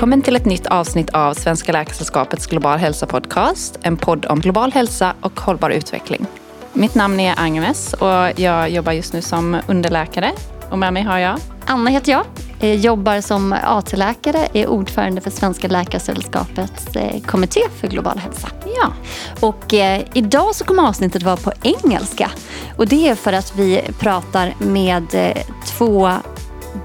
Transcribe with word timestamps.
Välkommen 0.00 0.22
till 0.22 0.36
ett 0.36 0.44
nytt 0.44 0.66
avsnitt 0.66 1.10
av 1.10 1.34
Svenska 1.34 1.72
Läkaresällskapets 1.72 2.46
Global 2.46 2.78
Hälsa 2.78 3.06
Podcast. 3.06 3.78
En 3.82 3.96
podd 3.96 4.26
om 4.26 4.40
global 4.40 4.72
hälsa 4.72 5.14
och 5.20 5.40
hållbar 5.40 5.70
utveckling. 5.70 6.26
Mitt 6.72 6.94
namn 6.94 7.20
är 7.20 7.34
Agnes 7.36 7.92
och 7.92 8.40
jag 8.40 8.70
jobbar 8.70 8.92
just 8.92 9.12
nu 9.12 9.22
som 9.22 9.56
underläkare. 9.68 10.32
Och 10.70 10.78
med 10.78 10.92
mig 10.92 11.02
har 11.02 11.18
jag 11.18 11.38
Anna 11.66 11.90
heter 11.90 12.12
jag. 12.12 12.24
jag 12.60 12.76
jobbar 12.76 13.20
som 13.20 13.52
AT-läkare, 13.52 14.48
är 14.52 14.66
ordförande 14.66 15.20
för 15.20 15.30
Svenska 15.30 15.68
Läkaresällskapets 15.68 16.96
eh, 16.96 17.20
kommitté 17.22 17.60
för 17.80 17.88
global 17.88 18.18
hälsa. 18.18 18.48
Ja. 18.76 18.92
Och 19.40 19.74
eh, 19.74 20.02
idag 20.14 20.54
så 20.54 20.64
kommer 20.64 20.88
avsnittet 20.88 21.22
vara 21.22 21.36
på 21.36 21.52
engelska. 21.62 22.30
Och 22.76 22.88
det 22.88 23.08
är 23.08 23.14
för 23.14 23.32
att 23.32 23.56
vi 23.56 23.82
pratar 23.98 24.54
med 24.58 25.14
eh, 25.14 25.42
två 25.66 26.10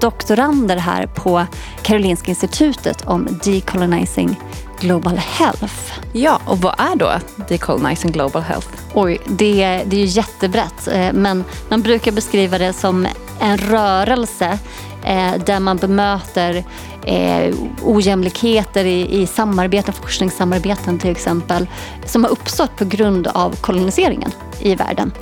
doktorander 0.00 0.76
här 0.76 1.06
på 1.06 1.46
Karolinska 1.82 2.30
institutet 2.30 3.02
om 3.06 3.28
decolonizing 3.44 4.40
global 4.80 5.16
health. 5.16 6.00
Ja, 6.12 6.40
och 6.46 6.58
vad 6.58 6.74
är 6.78 6.96
då 6.96 7.12
decolonizing 7.48 8.12
global 8.12 8.42
health? 8.42 8.68
Oj, 8.94 9.20
det, 9.26 9.82
det 9.86 9.96
är 9.96 10.00
ju 10.00 10.04
jättebrett. 10.04 10.88
Eh, 10.88 11.12
men 11.12 11.44
man 11.68 11.82
brukar 11.82 12.12
beskriva 12.12 12.58
det 12.58 12.72
som 12.72 13.06
en 13.40 13.58
rörelse 13.58 14.58
eh, 15.04 15.34
där 15.46 15.60
man 15.60 15.76
bemöter 15.76 16.64
eh, 17.04 17.54
ojämlikheter 17.82 18.84
i, 18.84 19.22
i 19.22 19.26
samarbeten, 19.26 19.94
forskningssamarbeten 19.94 20.98
till 20.98 21.10
exempel, 21.10 21.66
som 22.04 22.24
har 22.24 22.30
uppstått 22.30 22.76
på 22.76 22.84
grund 22.84 23.26
av 23.26 23.56
koloniseringen 23.56 24.30
i 24.60 24.74
världen. 24.74 25.12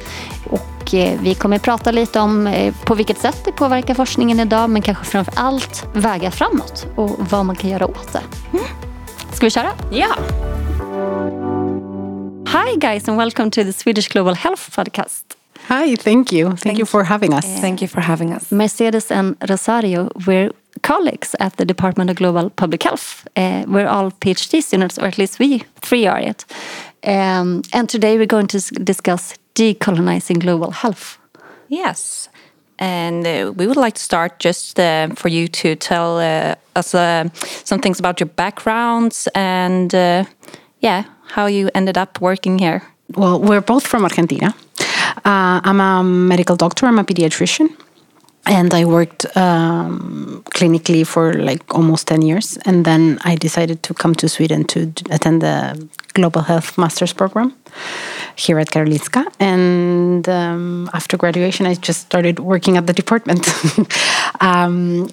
Och 0.50 0.73
vi 0.94 1.34
kommer 1.34 1.56
att 1.56 1.62
prata 1.62 1.90
lite 1.90 2.20
om 2.20 2.46
eh, 2.46 2.74
på 2.84 2.94
vilket 2.94 3.18
sätt 3.18 3.42
det 3.44 3.52
påverkar 3.52 3.94
forskningen 3.94 4.40
idag, 4.40 4.70
men 4.70 4.82
kanske 4.82 5.04
framför 5.04 5.34
allt 5.36 5.88
vägar 5.92 6.30
framåt 6.30 6.86
och 6.96 7.10
vad 7.30 7.46
man 7.46 7.56
kan 7.56 7.70
göra 7.70 7.86
åt 7.86 8.12
det. 8.12 8.22
Mm. 8.52 8.64
Ska 9.32 9.46
vi 9.46 9.50
köra? 9.50 9.70
Ja! 9.90 10.16
Hi 12.46 12.76
guys 12.76 13.08
and 13.08 13.18
welcome 13.18 13.50
to 13.50 13.64
the 13.64 13.72
Swedish 13.72 14.08
Global 14.08 14.34
Health 14.34 14.70
Podcast. 14.76 15.24
Hi, 15.68 15.96
thank 15.96 16.32
you. 16.32 16.48
Thank, 16.48 16.60
thank 16.60 16.78
you 16.78 16.86
for 16.86 17.02
having 17.02 17.32
us. 17.32 17.44
Uh, 17.44 17.60
thank 17.60 17.82
you 17.82 17.88
for 17.88 18.00
having 18.00 18.32
us. 18.32 18.50
Mercedes 18.50 19.10
and 19.10 19.36
Rosario, 19.40 20.10
we're 20.26 20.50
colleagues 20.82 21.34
at 21.40 21.56
the 21.56 21.64
Department 21.64 22.10
of 22.10 22.16
Global 22.16 22.50
Public 22.50 22.82
Health. 22.82 23.26
Uh, 23.36 23.64
we're 23.66 23.88
all 23.88 24.10
PhD 24.10 24.62
students, 24.62 24.98
or 24.98 25.06
at 25.06 25.18
least 25.18 25.38
we 25.38 25.64
three 25.80 26.06
are 26.06 26.20
it. 26.20 26.44
Um, 27.06 27.62
and 27.72 27.88
today 27.88 28.18
we're 28.18 28.26
going 28.26 28.46
to 28.48 28.60
discuss 28.84 29.34
decolonizing 29.54 30.40
global 30.40 30.70
health. 30.70 31.18
Yes. 31.68 32.28
And 32.78 33.26
uh, 33.26 33.52
we 33.56 33.66
would 33.66 33.76
like 33.76 33.94
to 33.94 34.02
start 34.02 34.40
just 34.40 34.80
uh, 34.80 35.08
for 35.14 35.28
you 35.28 35.48
to 35.48 35.76
tell 35.76 36.18
uh, 36.18 36.56
us 36.74 36.94
uh, 36.94 37.28
some 37.64 37.80
things 37.80 38.00
about 38.00 38.20
your 38.20 38.28
backgrounds 38.28 39.28
and, 39.34 39.94
uh, 39.94 40.24
yeah, 40.80 41.04
how 41.28 41.46
you 41.46 41.70
ended 41.74 41.96
up 41.96 42.20
working 42.20 42.58
here. 42.58 42.82
Well, 43.16 43.40
we're 43.40 43.60
both 43.60 43.86
from 43.86 44.02
Argentina. 44.02 44.54
Uh, 45.24 45.60
I'm 45.64 45.80
a 45.80 46.02
medical 46.02 46.56
doctor, 46.56 46.86
I'm 46.86 46.98
a 46.98 47.04
pediatrician. 47.04 47.68
And 48.46 48.74
I 48.74 48.84
worked 48.84 49.24
um, 49.38 50.42
clinically 50.50 51.06
for 51.06 51.32
like 51.32 51.62
almost 51.74 52.08
10 52.08 52.20
years. 52.20 52.58
And 52.66 52.84
then 52.84 53.18
I 53.24 53.36
decided 53.36 53.82
to 53.84 53.94
come 53.94 54.14
to 54.16 54.28
Sweden 54.28 54.64
to 54.64 54.92
attend 55.10 55.40
the 55.40 55.88
Global 56.12 56.42
Health 56.42 56.76
Master's 56.76 57.14
Program 57.14 57.54
here 58.36 58.58
at 58.58 58.68
Karolinska. 58.68 59.24
And 59.40 60.28
um, 60.28 60.90
after 60.92 61.16
graduation, 61.16 61.66
I 61.66 61.74
just 61.74 62.00
started 62.00 62.38
working 62.38 62.76
at 62.76 62.86
the 62.86 62.92
department. 62.92 63.48
um, 64.40 65.10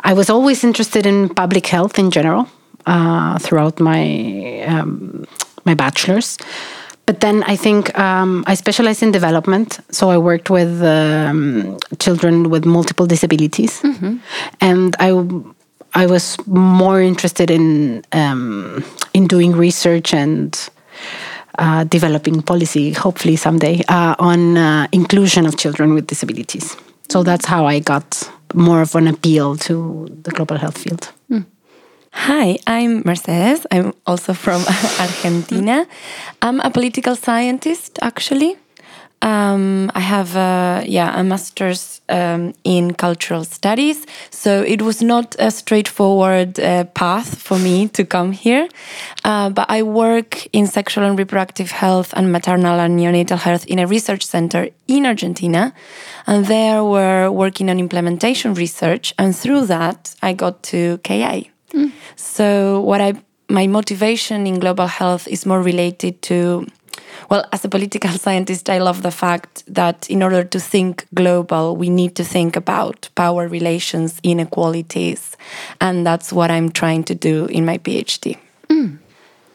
I 0.00 0.12
was 0.12 0.30
always 0.30 0.64
interested 0.64 1.06
in 1.06 1.28
public 1.28 1.66
health 1.66 1.98
in 1.98 2.10
general 2.10 2.48
uh, 2.86 3.38
throughout 3.38 3.80
my 3.80 4.62
um, 4.66 5.26
my 5.64 5.74
bachelor's. 5.74 6.38
But 7.06 7.20
then 7.20 7.42
I 7.44 7.56
think 7.56 7.98
um, 7.98 8.44
I 8.46 8.54
specialized 8.54 9.02
in 9.02 9.12
development. 9.12 9.80
So 9.90 10.10
I 10.10 10.18
worked 10.18 10.50
with 10.50 10.82
um, 10.82 11.78
children 11.98 12.50
with 12.50 12.66
multiple 12.66 13.06
disabilities. 13.06 13.80
Mm 13.82 13.94
-hmm. 13.98 14.18
And 14.60 14.96
I 15.00 15.10
I 16.02 16.06
was 16.06 16.36
more 16.46 17.00
interested 17.02 17.50
in 17.50 18.04
um, 18.12 18.84
in 19.12 19.26
doing 19.26 19.56
research 19.56 20.14
and 20.14 20.70
uh, 21.58 21.84
developing 21.84 22.42
policy, 22.42 22.92
hopefully 22.92 23.36
someday, 23.36 23.82
uh, 23.88 24.14
on 24.18 24.56
uh, 24.56 24.86
inclusion 24.92 25.46
of 25.46 25.56
children 25.56 25.94
with 25.94 26.06
disabilities. 26.06 26.76
So 27.08 27.22
that's 27.22 27.46
how 27.46 27.66
I 27.66 27.80
got 27.80 28.30
more 28.54 28.80
of 28.82 28.94
an 28.94 29.08
appeal 29.08 29.56
to 29.56 30.08
the 30.22 30.30
global 30.30 30.56
health 30.56 30.78
field. 30.78 31.12
Mm. 31.30 31.44
Hi, 32.12 32.58
I'm 32.66 33.02
Mercedes. 33.04 33.66
I'm 33.70 33.92
also 34.06 34.34
from 34.34 34.62
Argentina. 35.00 35.86
I'm 36.42 36.60
a 36.60 36.70
political 36.70 37.16
scientist, 37.16 37.98
actually. 38.02 38.56
Um, 39.20 39.90
I 39.94 40.00
have 40.00 40.36
a, 40.36 40.84
yeah 40.86 41.18
a 41.18 41.24
master's 41.24 42.00
um, 42.08 42.54
in 42.62 42.94
cultural 42.94 43.44
studies, 43.44 44.06
so 44.30 44.62
it 44.62 44.82
was 44.82 45.02
not 45.02 45.34
a 45.38 45.50
straightforward 45.50 46.60
uh, 46.60 46.84
path 46.84 47.42
for 47.42 47.58
me 47.58 47.88
to 47.88 48.04
come 48.04 48.32
here. 48.32 48.68
Uh, 49.24 49.50
but 49.50 49.66
I 49.68 49.82
work 49.82 50.46
in 50.52 50.66
sexual 50.66 51.04
and 51.04 51.18
reproductive 51.18 51.72
health 51.72 52.14
and 52.16 52.30
maternal 52.30 52.78
and 52.78 52.98
neonatal 52.98 53.38
health 53.38 53.66
in 53.66 53.78
a 53.78 53.86
research 53.86 54.24
center 54.24 54.68
in 54.86 55.04
Argentina, 55.04 55.74
and 56.26 56.46
there 56.46 56.84
we're 56.84 57.30
working 57.30 57.70
on 57.70 57.80
implementation 57.80 58.54
research, 58.54 59.14
and 59.18 59.34
through 59.34 59.66
that 59.66 60.14
I 60.22 60.32
got 60.32 60.62
to 60.64 60.98
KA. 60.98 61.42
Mm. 61.74 61.92
So 62.16 62.80
what 62.80 63.00
I 63.00 63.14
my 63.48 63.66
motivation 63.66 64.46
in 64.46 64.58
global 64.58 64.86
health 64.86 65.26
is 65.26 65.46
more 65.46 65.62
related 65.62 66.20
to 66.22 66.66
well, 67.30 67.46
as 67.52 67.64
a 67.64 67.68
political 67.68 68.10
scientist, 68.24 68.70
I 68.70 68.78
love 68.78 69.02
the 69.02 69.10
fact 69.10 69.64
that 69.66 70.08
in 70.10 70.22
order 70.22 70.44
to 70.44 70.60
think 70.60 71.06
global, 71.14 71.76
we 71.76 71.90
need 71.90 72.14
to 72.16 72.24
think 72.24 72.56
about 72.56 73.08
power 73.14 73.48
relations, 73.48 74.20
inequalities, 74.22 75.36
and 75.80 76.06
that's 76.06 76.32
what 76.32 76.50
I'm 76.50 76.70
trying 76.70 77.04
to 77.04 77.14
do 77.14 77.46
in 77.46 77.64
my 77.64 77.78
PhD. 77.78 78.38
Mm. 78.68 78.98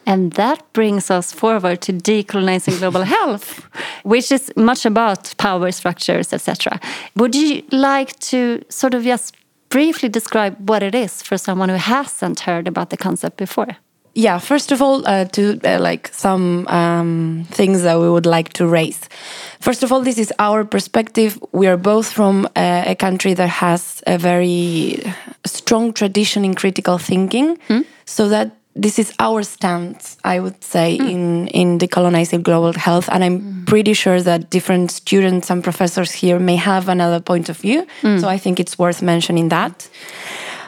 And 0.06 0.32
that 0.32 0.60
brings 0.74 1.10
us 1.10 1.32
forward 1.32 1.80
to 1.82 1.92
decolonizing 1.92 2.78
global 2.78 3.02
health, 3.16 3.66
which 4.02 4.30
is 4.30 4.52
much 4.56 4.84
about 4.84 5.34
power 5.38 5.70
structures, 5.72 6.32
etc. 6.32 6.78
Would 7.16 7.34
you 7.34 7.62
like 7.72 8.18
to 8.30 8.62
sort 8.68 8.94
of 8.94 9.04
just 9.04 9.36
briefly 9.70 10.08
describe 10.08 10.68
what 10.68 10.82
it 10.82 10.94
is 10.94 11.22
for 11.22 11.38
someone 11.38 11.68
who 11.68 11.76
hasn't 11.76 12.40
heard 12.40 12.68
about 12.68 12.90
the 12.90 12.96
concept 12.96 13.36
before? 13.38 13.76
Yeah 14.14 14.38
first 14.38 14.72
of 14.72 14.80
all 14.80 15.06
uh, 15.06 15.24
to 15.26 15.60
uh, 15.64 15.78
like 15.80 16.08
some 16.12 16.66
um, 16.68 17.46
things 17.50 17.82
that 17.82 17.98
we 17.98 18.08
would 18.08 18.26
like 18.26 18.52
to 18.52 18.66
raise 18.66 19.08
first 19.60 19.82
of 19.82 19.92
all 19.92 20.00
this 20.00 20.18
is 20.18 20.32
our 20.38 20.64
perspective 20.64 21.38
we 21.52 21.66
are 21.66 21.76
both 21.76 22.10
from 22.10 22.46
uh, 22.56 22.84
a 22.86 22.94
country 22.94 23.34
that 23.34 23.48
has 23.48 24.02
a 24.06 24.16
very 24.16 25.02
strong 25.44 25.92
tradition 25.92 26.44
in 26.44 26.54
critical 26.54 26.98
thinking 26.98 27.56
mm. 27.68 27.84
so 28.04 28.28
that 28.28 28.56
this 28.76 28.98
is 28.98 29.12
our 29.18 29.42
stance 29.42 30.16
i 30.24 30.38
would 30.38 30.62
say 30.62 30.98
mm. 30.98 31.10
in 31.10 31.48
in 31.48 31.78
decolonizing 31.78 32.42
global 32.42 32.72
health 32.72 33.08
and 33.10 33.24
i'm 33.24 33.40
mm. 33.40 33.66
pretty 33.66 33.94
sure 33.94 34.20
that 34.20 34.50
different 34.50 34.90
students 34.90 35.50
and 35.50 35.62
professors 35.62 36.12
here 36.12 36.38
may 36.38 36.56
have 36.56 36.88
another 36.88 37.20
point 37.20 37.48
of 37.48 37.56
view 37.56 37.86
hmm. 38.00 38.18
so 38.18 38.28
i 38.28 38.38
think 38.38 38.60
it's 38.60 38.78
worth 38.78 39.02
mentioning 39.02 39.48
that 39.48 39.88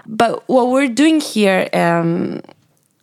but 0.07 0.49
what 0.49 0.69
we're 0.69 0.89
doing 0.89 1.21
here 1.21 1.69
um, 1.73 2.41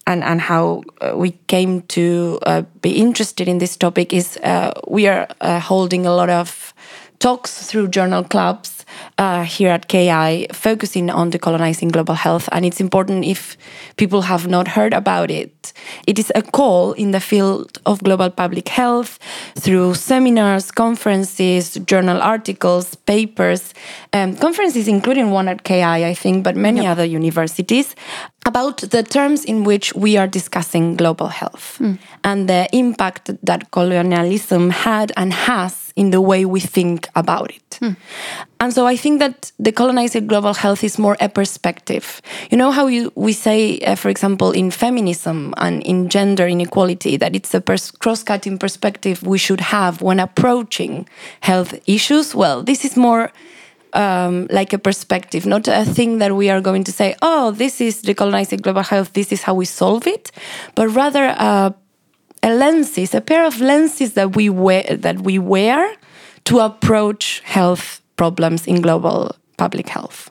and 0.06 0.24
and 0.24 0.42
how 0.42 0.84
uh, 1.02 1.14
we 1.16 1.32
came 1.48 1.82
to 1.84 2.40
uh, 2.46 2.64
be 2.82 2.92
interested 2.92 3.48
in 3.48 3.58
this 3.60 3.78
topic 3.78 4.14
is 4.14 4.38
uh, 4.44 4.72
we 4.88 5.08
are 5.08 5.28
uh, 5.42 5.60
holding 5.60 6.06
a 6.06 6.14
lot 6.14 6.30
of 6.30 6.74
talks 7.20 7.66
through 7.68 7.88
journal 7.88 8.24
clubs 8.24 8.73
uh, 9.18 9.44
here 9.44 9.70
at 9.70 9.88
KI 9.88 10.48
focusing 10.52 11.10
on 11.10 11.32
decolonizing 11.32 11.92
global 11.92 12.16
health. 12.16 12.50
And 12.52 12.66
it's 12.66 12.80
important 12.80 13.26
if 13.26 13.58
people 13.98 14.22
have 14.24 14.48
not 14.48 14.68
heard 14.68 14.94
about 14.94 15.30
it. 15.32 15.74
It 16.08 16.20
is 16.20 16.32
a 16.36 16.42
call 16.42 16.94
in 16.94 17.12
the 17.12 17.20
field 17.20 17.80
of 17.86 18.04
global 18.04 18.30
public 18.30 18.70
health 18.70 19.20
through 19.56 19.96
seminars, 19.96 20.72
conferences, 20.72 21.76
journal 21.86 22.22
articles, 22.22 22.96
papers, 22.96 23.74
um, 24.14 24.36
conferences, 24.36 24.88
including 24.88 25.32
one 25.32 25.48
at 25.48 25.64
KI, 25.64 25.84
I 25.84 26.14
think, 26.14 26.44
but 26.44 26.56
many 26.56 26.84
yep. 26.84 26.92
other 26.92 27.06
universities, 27.06 27.96
about 28.46 28.78
the 28.78 29.04
terms 29.04 29.46
in 29.46 29.64
which 29.64 29.94
we 29.94 30.18
are 30.18 30.28
discussing 30.28 30.96
global 30.96 31.28
health 31.28 31.78
mm. 31.80 31.98
and 32.24 32.50
the 32.50 32.68
impact 32.74 33.32
that 33.42 33.72
colonialism 33.72 34.70
had 34.70 35.12
and 35.16 35.34
has 35.34 35.83
in 35.96 36.10
the 36.10 36.22
way 36.22 36.46
we 36.46 36.60
think 36.60 37.08
about 37.16 37.52
it. 37.52 37.78
Hmm. 37.80 37.94
And 38.60 38.74
so 38.74 38.88
I 38.88 38.96
think 38.96 39.20
that 39.20 39.52
the 39.60 39.72
colonized 39.72 40.28
global 40.28 40.54
health 40.54 40.84
is 40.84 40.98
more 40.98 41.18
a 41.20 41.30
perspective. 41.30 42.22
You 42.50 42.58
know 42.58 42.72
how 42.72 42.88
you, 42.88 43.12
we 43.16 43.34
say, 43.34 43.80
uh, 43.80 43.96
for 43.96 44.10
example, 44.10 44.52
in 44.52 44.72
feminism 44.72 45.54
and 45.58 45.84
in 45.84 46.10
gender 46.10 46.48
inequality, 46.48 47.18
that 47.18 47.36
it's 47.36 47.54
a 47.54 47.62
pers 47.62 47.92
cross 47.92 48.24
cutting 48.24 48.58
perspective 48.58 49.22
we 49.24 49.38
should 49.38 49.62
have 49.62 50.02
when 50.02 50.20
approaching 50.20 51.08
health 51.42 51.76
issues? 51.88 52.34
Well, 52.34 52.64
this 52.64 52.86
is 52.86 52.98
more 52.98 53.32
um, 53.94 54.48
like 54.50 54.74
a 54.74 54.80
perspective, 54.80 55.46
not 55.46 55.68
a 55.68 55.86
thing 55.86 56.18
that 56.18 56.36
we 56.36 56.50
are 56.50 56.62
going 56.62 56.84
to 56.86 56.92
say, 56.92 57.16
oh, 57.22 57.52
this 57.52 57.80
is 57.80 58.02
decolonizing 58.02 58.62
global 58.62 58.84
health, 58.84 59.14
this 59.14 59.32
is 59.32 59.44
how 59.44 59.54
we 59.54 59.66
solve 59.66 60.08
it, 60.08 60.32
but 60.76 60.88
rather 60.90 61.36
uh, 61.38 61.72
a 62.44 62.54
lenses, 62.54 63.16
a 63.16 63.22
pair 63.22 63.46
of 63.46 63.60
lenses 63.62 64.14
that 64.14 64.36
we 64.36 64.50
wear, 64.50 64.84
that 64.84 65.22
we 65.22 65.40
wear 65.40 65.96
to 66.46 66.60
approach 66.60 67.42
health 67.46 68.02
problems 68.18 68.68
in 68.68 68.82
global 68.82 69.36
public 69.58 69.88
health. 69.90 70.30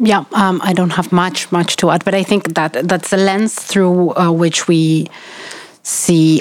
Yeah, 0.00 0.24
um, 0.32 0.60
I 0.64 0.72
don't 0.72 0.90
have 0.90 1.12
much 1.12 1.52
much 1.52 1.76
to 1.76 1.90
add, 1.90 2.04
but 2.04 2.14
I 2.14 2.24
think 2.24 2.54
that 2.54 2.72
that's 2.88 3.12
a 3.12 3.16
lens 3.16 3.54
through 3.54 4.14
uh, 4.16 4.32
which 4.32 4.66
we 4.66 5.06
see 5.82 6.40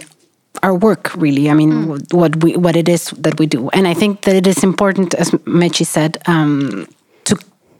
our 0.64 0.74
work. 0.74 1.14
Really, 1.16 1.50
I 1.50 1.54
mean, 1.54 2.00
what 2.12 2.44
we 2.44 2.56
what 2.56 2.76
it 2.76 2.90
is 2.90 3.12
that 3.12 3.40
we 3.40 3.46
do, 3.46 3.70
and 3.70 3.88
I 3.88 3.94
think 3.94 4.22
that 4.22 4.36
it 4.36 4.48
is 4.48 4.64
important, 4.64 5.14
as 5.14 5.32
Mechi 5.46 5.86
said, 5.86 6.18
um, 6.26 6.88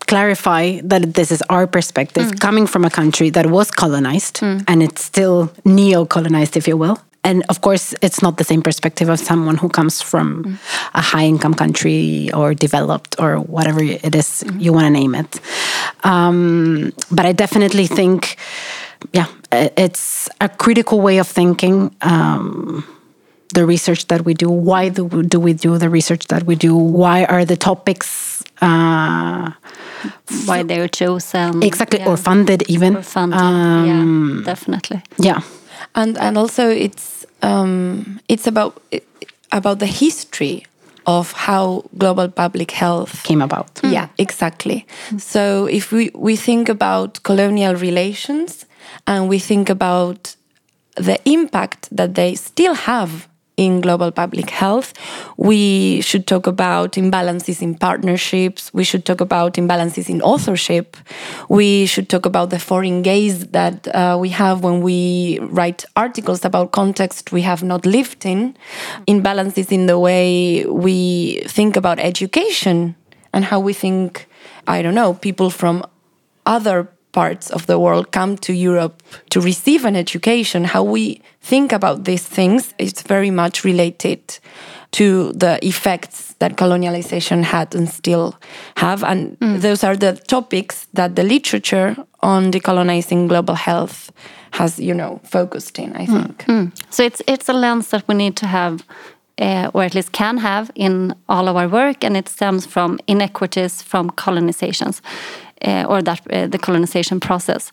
clarify 0.08 0.80
that 0.84 1.14
this 1.14 1.32
is 1.32 1.42
our 1.50 1.68
perspective 1.68 2.40
coming 2.40 2.68
from 2.68 2.86
a 2.86 2.90
country 2.90 3.30
that 3.32 3.46
was 3.48 3.72
colonized 3.72 4.42
and 4.68 4.84
it's 4.84 5.04
still 5.04 5.52
neo-colonized, 5.64 6.56
if 6.58 6.68
you 6.68 6.78
will. 6.78 6.98
And 7.24 7.44
of 7.50 7.62
course, 7.62 7.96
it's 8.04 8.22
not 8.22 8.38
the 8.38 8.44
same 8.44 8.62
perspective 8.62 9.10
of 9.10 9.20
someone 9.20 9.58
who 9.58 9.68
comes 9.68 10.00
from 10.00 10.60
a 10.94 11.02
high 11.02 11.26
income 11.26 11.56
country 11.56 12.30
or 12.34 12.54
developed 12.54 13.16
or 13.20 13.38
whatever 13.40 13.82
it 13.82 14.14
is 14.16 14.44
you 14.60 14.72
want 14.74 14.86
to 14.86 14.92
name 14.92 15.16
it. 15.16 15.40
Um, 16.04 16.94
but 17.10 17.26
I 17.26 17.32
definitely 17.34 17.88
think, 17.88 18.38
yeah, 19.12 19.26
it's 19.52 20.30
a 20.40 20.50
critical 20.50 21.02
way 21.02 21.18
of 21.18 21.28
thinking. 21.28 21.96
Um, 22.02 22.86
the 23.54 23.66
research 23.66 24.08
that 24.08 24.26
we 24.26 24.34
do, 24.34 24.50
why 24.50 24.90
do 24.90 25.06
we, 25.06 25.24
do 25.24 25.40
we 25.40 25.54
do 25.54 25.78
the 25.78 25.90
research 25.90 26.28
that 26.28 26.44
we 26.44 26.56
do? 26.56 26.76
Why 26.76 27.26
are 27.26 27.46
the 27.46 27.56
topics 27.56 28.44
uh, 28.62 29.52
Why 30.46 30.64
they're 30.64 30.88
chosen. 30.90 31.64
exactly 31.64 32.00
Yeah. 32.00 32.10
or 32.10 32.18
funded 32.18 32.64
even? 32.70 32.96
Or 32.98 33.02
funded. 33.04 33.40
Um, 33.40 34.36
yeah, 34.40 34.46
definitely. 34.46 35.02
yeah. 35.18 35.42
and 35.96 36.18
and 36.18 36.38
also 36.38 36.70
it's 36.70 37.26
um, 37.42 38.20
it's 38.28 38.48
about 38.48 38.82
about 39.52 39.80
the 39.80 39.86
history 39.88 40.66
of 41.06 41.32
how 41.34 41.84
global 41.98 42.28
public 42.30 42.72
health 42.72 43.24
Came 43.24 43.42
about. 43.44 43.80
Yeah, 43.84 44.08
exactly. 44.18 44.86
So 45.18 45.68
if 45.68 45.92
we, 45.92 46.10
we 46.16 46.36
think 46.36 46.68
about 46.70 47.22
colonial 47.24 47.76
relations 47.76 48.66
and 49.06 49.30
we 49.30 49.38
think 49.40 49.70
about 49.70 50.36
the 50.96 51.18
impact 51.26 51.90
that 51.96 52.16
they 52.16 52.36
still 52.36 52.74
have 52.74 53.28
in 53.58 53.82
global 53.82 54.12
public 54.12 54.50
health, 54.50 54.94
we 55.38 56.02
should 56.02 56.28
talk 56.28 56.48
about 56.48 56.94
imbalances 56.94 57.62
in 57.62 57.76
partnerships. 57.76 58.74
We 58.74 58.84
should 58.84 59.06
talk 59.06 59.22
about 59.22 59.54
imbalances 59.54 60.10
in 60.10 60.22
authorship. 60.22 60.98
We 61.50 61.86
should 61.86 62.10
talk 62.10 62.26
about 62.26 62.50
the 62.50 62.60
foreign 62.60 63.02
gaze 63.02 63.48
that 63.48 63.88
uh, 63.88 64.18
we 64.20 64.30
have 64.30 64.64
when 64.64 64.82
we 64.82 65.40
write 65.42 65.86
articles 65.96 66.44
about 66.44 66.72
context 66.72 67.32
we 67.32 67.42
have 67.42 67.64
not 67.64 67.86
lived 67.86 68.26
in, 68.26 68.56
imbalances 69.08 69.72
in 69.72 69.86
the 69.86 69.98
way 70.00 70.66
we 70.66 71.42
think 71.48 71.76
about 71.76 72.00
education 72.00 72.96
and 73.34 73.46
how 73.46 73.60
we 73.60 73.74
think, 73.74 74.28
I 74.68 74.82
don't 74.82 74.96
know, 74.96 75.14
people 75.14 75.50
from 75.50 75.86
other 76.46 76.90
parts 77.16 77.52
of 77.52 77.66
the 77.66 77.78
world 77.78 78.06
come 78.12 78.36
to 78.38 78.52
Europe 78.52 79.02
to 79.30 79.42
receive 79.42 79.88
an 79.88 79.96
education, 79.96 80.66
how 80.66 80.84
we 80.84 81.22
think 81.42 81.74
about 81.74 82.04
these 82.04 82.28
things 82.36 82.74
is 82.78 82.94
very 83.08 83.32
much 83.32 83.64
related 83.64 84.20
to 84.92 85.32
the 85.34 85.58
effects 85.62 86.36
that 86.40 86.56
colonialization 86.58 87.44
had 87.44 87.76
and 87.76 87.90
still 87.90 88.34
have. 88.76 89.04
And 89.04 89.38
mm. 89.40 89.62
those 89.62 89.88
are 89.88 89.98
the 89.98 90.14
topics 90.28 90.88
that 90.94 91.16
the 91.16 91.24
literature 91.24 91.96
on 92.20 92.52
decolonizing 92.52 93.28
global 93.28 93.56
health 93.56 94.12
has, 94.52 94.80
you 94.80 94.94
know, 94.94 95.20
focused 95.24 95.80
in, 95.80 95.96
I 95.96 96.06
mm. 96.06 96.14
think. 96.14 96.46
Mm. 96.46 96.72
So 96.90 97.04
it's 97.04 97.22
it's 97.28 97.50
a 97.50 97.54
lens 97.54 97.88
that 97.90 98.04
we 98.08 98.16
need 98.16 98.36
to 98.36 98.46
have, 98.46 98.84
uh, 99.42 99.70
or 99.74 99.84
at 99.84 99.94
least 99.94 100.12
can 100.12 100.38
have, 100.38 100.72
in 100.76 101.14
all 101.28 101.48
of 101.48 101.56
our 101.56 101.70
work, 101.70 102.04
and 102.04 102.16
it 102.18 102.30
stems 102.30 102.66
from 102.66 103.00
inequities 103.08 103.84
from 103.84 104.12
colonizations, 104.12 105.02
uh, 105.64 105.86
or 105.88 106.02
that 106.02 106.22
uh, 106.32 106.48
the 106.48 106.58
colonization 106.58 107.20
process. 107.20 107.72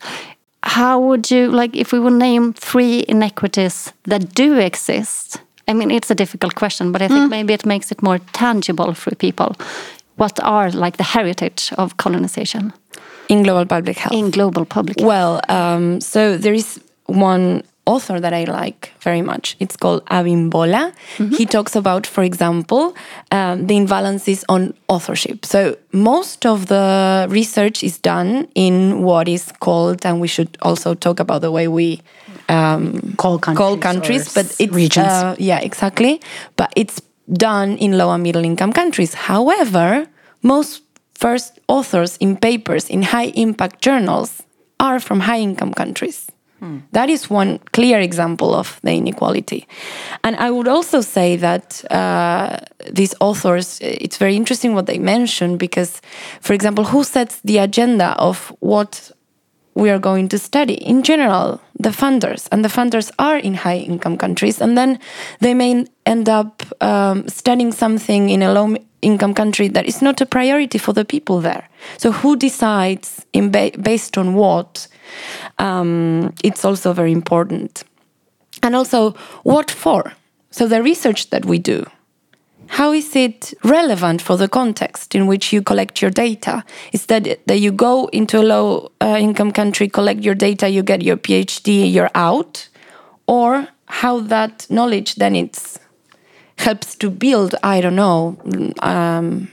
How 0.65 1.01
would 1.01 1.31
you 1.31 1.51
like 1.51 1.77
if 1.77 1.93
we 1.93 1.99
would 1.99 2.13
name 2.19 2.53
three 2.53 3.05
inequities 3.09 3.93
that 4.05 4.35
do 4.35 4.59
exist? 4.59 5.41
I 5.69 5.75
mean, 5.75 5.91
it's 5.91 6.11
a 6.11 6.15
difficult 6.15 6.55
question, 6.55 6.93
but 6.93 7.03
I 7.03 7.09
think 7.09 7.31
maybe 7.31 7.53
it 7.53 7.65
makes 7.67 7.91
it 7.93 8.03
more 8.03 8.19
tangible 8.33 8.95
for 8.95 9.15
people. 9.17 9.57
What 10.17 10.39
are 10.43 10.71
like 10.71 10.97
the 10.97 11.05
heritage 11.05 11.73
of 11.79 11.97
colonization 11.97 12.73
In 13.29 13.43
global 13.43 13.67
public 13.67 13.97
health. 13.99 14.13
in 14.15 14.31
global 14.31 14.65
public? 14.65 14.99
health? 15.01 15.09
Well, 15.09 15.41
um, 15.49 16.01
so 16.01 16.37
there 16.37 16.55
is 16.55 16.81
one 17.07 17.63
author 17.85 18.21
that 18.21 18.33
I 18.33 18.45
like 18.45 18.93
very 19.01 19.23
much. 19.23 19.57
It's 19.59 19.77
called 19.77 20.05
Abimbola. 20.07 20.93
He 21.37 21.47
talks 21.47 21.75
about, 21.75 22.07
for 22.07 22.23
example, 22.23 22.95
um, 23.33 23.67
the 23.67 23.75
imbalances 23.75 24.45
on 24.49 24.73
authorship. 24.89 25.45
So 25.45 25.77
most 25.93 26.47
of 26.47 26.67
the 26.67 27.27
research 27.29 27.83
is 27.83 27.99
done 27.99 28.49
in 28.55 29.03
what 29.03 29.29
is 29.29 29.53
called, 29.61 30.07
and 30.07 30.21
we 30.21 30.29
should 30.29 30.57
also 30.63 30.95
talk 30.95 31.19
about 31.21 31.41
the 31.41 31.51
way 31.51 31.67
we 31.69 32.01
um, 32.49 33.15
Call 33.17 33.39
countries 33.39 33.59
call 33.59 33.77
countries, 33.79 34.35
but 34.35 34.47
it's 34.59 34.73
regions. 34.75 35.07
uh, 35.07 35.37
yeah, 35.39 35.61
exactly. 35.61 36.21
But 36.57 36.73
it's 36.77 37.01
done 37.33 37.77
in 37.79 37.97
low 37.97 38.11
and 38.11 38.23
middle 38.23 38.45
income 38.45 38.73
countries. 38.73 39.15
However, 39.15 40.07
most 40.43 40.83
first 41.15 41.61
authors 41.69 42.17
in 42.19 42.37
papers 42.37 42.91
in 42.91 43.03
high 43.03 43.31
impact 43.35 43.81
journals 43.81 44.43
are 44.81 44.99
from 45.01 45.21
high 45.21 45.39
income 45.39 45.73
countries. 45.73 46.32
That 46.93 47.11
is 47.11 47.29
one 47.29 47.59
clear 47.73 47.99
example 48.01 48.55
of 48.55 48.81
the 48.83 48.93
inequality. 48.93 49.67
And 50.23 50.37
I 50.37 50.51
would 50.51 50.69
also 50.69 51.01
say 51.01 51.37
that 51.37 51.85
uh, 51.91 52.59
these 52.91 53.15
authors, 53.21 53.79
it's 53.81 54.17
very 54.17 54.37
interesting 54.37 54.75
what 54.75 54.87
they 54.87 54.99
mention 54.99 55.57
because, 55.57 56.01
for 56.41 56.55
example, 56.55 56.85
who 56.85 57.03
sets 57.05 57.41
the 57.41 57.59
agenda 57.59 58.15
of 58.19 58.55
what 58.61 59.11
we 59.75 59.91
are 59.91 59.99
going 59.99 60.29
to 60.29 60.39
study? 60.39 60.75
In 60.75 61.03
general 61.03 61.61
the 61.83 61.91
funders. 61.91 62.49
And 62.53 62.65
the 62.65 62.69
funders 62.69 63.11
are 63.19 63.37
in 63.37 63.55
high 63.55 63.79
income 63.79 64.17
countries. 64.17 64.61
And 64.61 64.79
then 64.79 64.99
they 65.41 65.55
may 65.55 65.87
end 66.07 66.29
up 66.29 66.63
um, 66.81 67.29
studying 67.29 67.73
something 67.73 68.31
in 68.31 68.43
a 68.43 68.53
low 68.53 68.77
income 69.03 69.35
country 69.35 69.69
that 69.69 69.87
is 69.87 70.01
not 70.01 70.21
a 70.21 70.27
priority 70.27 70.79
for 70.79 70.93
the 70.93 71.05
people 71.05 71.41
there. 71.41 71.69
So 71.99 72.13
who 72.13 72.37
decides 72.37 73.27
in 73.33 73.51
ba- 73.51 73.73
based 73.81 74.17
on 74.17 74.35
what 74.35 74.87
um, 75.59 76.33
it's 76.43 76.65
also 76.65 76.93
very 76.93 77.13
important 77.13 77.85
and 78.63 78.75
also 78.75 79.13
what 79.43 79.71
for 79.71 80.13
so 80.51 80.67
the 80.69 80.83
research 80.83 81.31
that 81.31 81.45
we 81.45 81.59
do 81.59 81.85
how 82.73 82.93
is 82.93 83.15
it 83.15 83.53
relevant 83.65 84.23
for 84.23 84.39
the 84.39 84.49
context 84.49 85.15
in 85.15 85.27
which 85.27 85.53
you 85.53 85.61
collect 85.61 86.01
your 86.01 86.11
data? 86.11 86.65
Is 86.93 87.07
that 87.07 87.39
that 87.47 87.59
you 87.61 87.71
go 87.71 88.07
into 88.13 88.41
a 88.41 88.43
low 88.43 88.91
uh, 88.99 89.19
income 89.21 89.53
country, 89.53 89.89
collect 89.89 90.21
your 90.21 90.35
data, 90.35 90.71
you 90.71 90.83
get 90.83 91.03
your 91.03 91.19
PhD, 91.19 91.93
you're 91.93 92.11
out, 92.15 92.69
or 93.27 93.69
how 93.87 94.21
that 94.21 94.67
knowledge 94.71 95.17
then 95.17 95.37
it's 95.37 95.79
helps 96.57 96.95
to 96.97 97.11
build? 97.11 97.55
I 97.63 97.83
don't 97.83 97.97
know. 97.97 98.39
Um, 98.79 99.49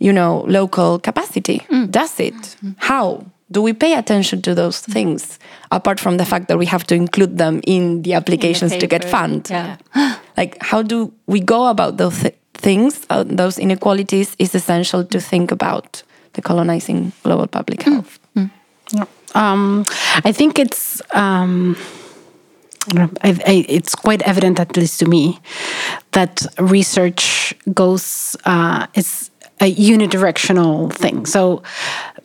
you 0.00 0.12
know, 0.12 0.44
local 0.48 0.98
capacity. 0.98 1.64
Does 1.90 2.18
it? 2.18 2.56
How? 2.78 3.24
Do 3.50 3.62
we 3.62 3.72
pay 3.72 3.94
attention 3.94 4.42
to 4.42 4.54
those 4.54 4.80
things 4.80 5.38
apart 5.70 6.00
from 6.00 6.16
the 6.16 6.24
fact 6.24 6.48
that 6.48 6.58
we 6.58 6.66
have 6.66 6.84
to 6.88 6.94
include 6.94 7.38
them 7.38 7.60
in 7.64 8.02
the 8.02 8.14
applications 8.14 8.72
to 8.72 8.86
get 8.86 9.02
paper. 9.02 9.10
fund? 9.10 9.48
Yeah. 9.50 9.76
like 10.36 10.56
how 10.60 10.82
do 10.82 11.12
we 11.26 11.40
go 11.40 11.68
about 11.68 11.96
those 11.96 12.20
th- 12.20 12.34
things 12.54 13.06
uh, 13.10 13.24
those 13.24 13.58
inequalities 13.58 14.34
is 14.38 14.54
essential 14.54 15.04
to 15.04 15.20
think 15.20 15.52
about 15.52 16.02
the 16.32 16.42
colonizing 16.42 17.12
global 17.22 17.46
public 17.46 17.82
health 17.82 18.18
Um, 19.34 19.84
I 20.24 20.32
think 20.32 20.58
it's 20.58 21.02
um, 21.14 21.76
I 22.88 22.92
don't 22.94 23.12
know, 23.12 23.20
I, 23.22 23.30
I, 23.46 23.66
it's 23.68 23.94
quite 23.94 24.22
evident, 24.22 24.60
at 24.60 24.76
least 24.76 25.00
to 25.00 25.06
me, 25.06 25.40
that 26.12 26.46
research 26.58 27.54
goes 27.74 28.36
uh, 28.44 28.86
is 28.94 29.30
a 29.60 29.74
unidirectional 29.74 30.92
thing. 30.92 31.26
So 31.26 31.62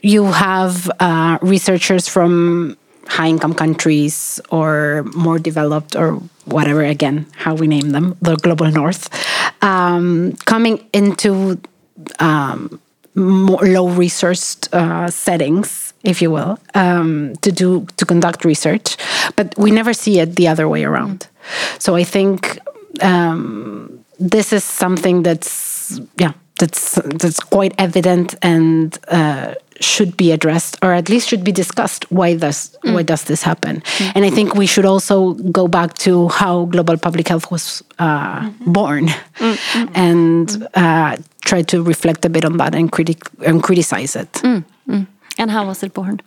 you 0.02 0.26
have 0.26 0.90
uh, 1.00 1.38
researchers 1.42 2.08
from 2.08 2.78
high 3.08 3.28
income 3.28 3.54
countries 3.54 4.40
or 4.50 5.04
more 5.16 5.40
developed 5.40 5.96
or 5.96 6.22
whatever 6.46 6.84
again 6.84 7.26
how 7.36 7.54
we 7.54 7.68
name 7.68 7.90
them 7.90 8.16
the 8.22 8.36
global 8.38 8.70
north 8.72 9.10
um, 9.62 10.34
coming 10.46 10.84
into 10.94 11.60
um, 12.20 12.80
more 13.16 13.62
low 13.62 13.88
resourced 13.90 14.72
uh, 14.74 15.10
settings, 15.10 15.94
if 16.04 16.22
you 16.22 16.32
will, 16.32 16.58
um, 16.74 17.36
to 17.42 17.52
do 17.52 17.86
to 17.98 18.06
conduct 18.06 18.46
research, 18.46 18.98
but 19.36 19.54
we 19.58 19.72
never 19.72 19.94
see 19.94 20.20
it 20.20 20.36
the 20.36 20.48
other 20.48 20.68
way 20.68 20.84
around. 20.84 21.28
So 21.80 21.96
I 21.96 22.04
think 22.04 22.60
um, 23.02 24.04
this 24.20 24.54
is 24.54 24.64
something 24.64 25.24
that's 25.24 26.00
yeah 26.18 26.34
that's 26.62 26.96
that's 27.22 27.40
quite 27.40 27.74
evident 27.78 28.36
and 28.42 28.98
uh, 29.10 29.56
should 29.80 30.16
be 30.16 30.32
addressed 30.32 30.78
or 30.84 30.94
at 30.94 31.10
least 31.10 31.28
should 31.28 31.44
be 31.44 31.52
discussed 31.52 32.10
why 32.12 32.38
does 32.38 32.78
why 32.84 33.04
mm. 33.04 33.06
does 33.06 33.24
this 33.24 33.42
happen. 33.44 33.82
Mm. 33.82 34.12
And 34.16 34.26
i 34.26 34.30
think 34.30 34.56
we 34.56 34.68
should 34.68 34.86
also 34.86 35.34
go 35.60 35.68
back 35.68 35.94
to 36.06 36.30
how 36.30 36.66
global 36.66 36.98
public 36.98 37.28
health 37.28 37.52
was 37.52 37.84
uh, 38.00 38.42
mm-hmm. 38.42 38.72
born 38.72 39.08
mm-hmm. 39.08 39.86
and 39.96 40.48
mm. 40.48 40.68
uh, 40.76 41.18
try 41.42 41.62
to 41.64 41.84
reflect 41.84 42.26
a 42.26 42.30
bit 42.30 42.46
on 42.46 42.58
that 42.58 42.76
and 42.76 42.92
critic 42.92 43.20
and 43.46 43.64
criticize 43.64 44.16
it. 44.16 44.42
And 45.38 45.50
how 45.50 45.66
was 45.66 45.84
it 45.84 45.94
born? 45.94 46.22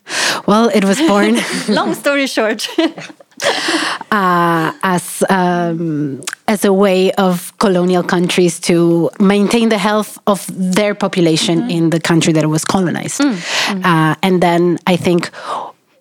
well 0.46 0.68
it 0.74 0.84
was 0.84 0.98
born 0.98 1.36
Long 1.68 1.94
story 1.94 2.26
short. 2.26 2.68
uh, 4.10 4.72
as 4.82 5.22
um, 5.28 6.22
as 6.48 6.64
a 6.64 6.72
way 6.72 7.12
of 7.12 7.56
colonial 7.58 8.02
countries 8.02 8.60
to 8.60 9.10
maintain 9.18 9.68
the 9.68 9.78
health 9.78 10.18
of 10.26 10.46
their 10.52 10.94
population 10.94 11.70
in 11.70 11.90
the 11.90 12.00
country 12.00 12.32
that 12.32 12.44
it 12.44 12.48
was 12.48 12.64
colonized. 12.64 13.20
Uh, 13.20 14.14
and 14.22 14.40
then 14.40 14.78
I 14.86 14.96
think 14.96 15.30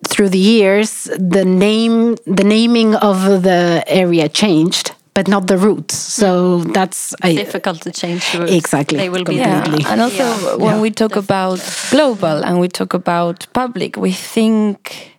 through 0.06 0.28
the 0.28 0.38
years, 0.38 1.04
the 1.18 1.44
name, 1.44 2.16
the 2.26 2.44
naming 2.44 2.94
of 2.96 3.42
the 3.42 3.82
area 3.86 4.28
changed, 4.28 4.92
but 5.14 5.28
not 5.28 5.46
the 5.46 5.56
roots. 5.56 5.94
So 5.96 6.58
that's 6.58 7.14
I, 7.22 7.34
Difficult 7.34 7.80
to 7.82 7.90
change 7.90 8.30
the 8.32 8.40
rules. 8.40 8.50
Exactly, 8.52 8.98
They 8.98 9.08
will 9.08 9.24
be 9.24 9.38
completely. 9.38 9.82
there. 9.82 9.92
And 9.92 10.00
also, 10.00 10.58
when 10.58 10.80
we 10.80 10.90
talk 10.90 11.16
about 11.16 11.60
global 11.90 12.44
and 12.44 12.60
we 12.60 12.68
talk 12.68 12.94
about 12.94 13.46
public, 13.52 13.96
we 13.96 14.12
think 14.12 15.16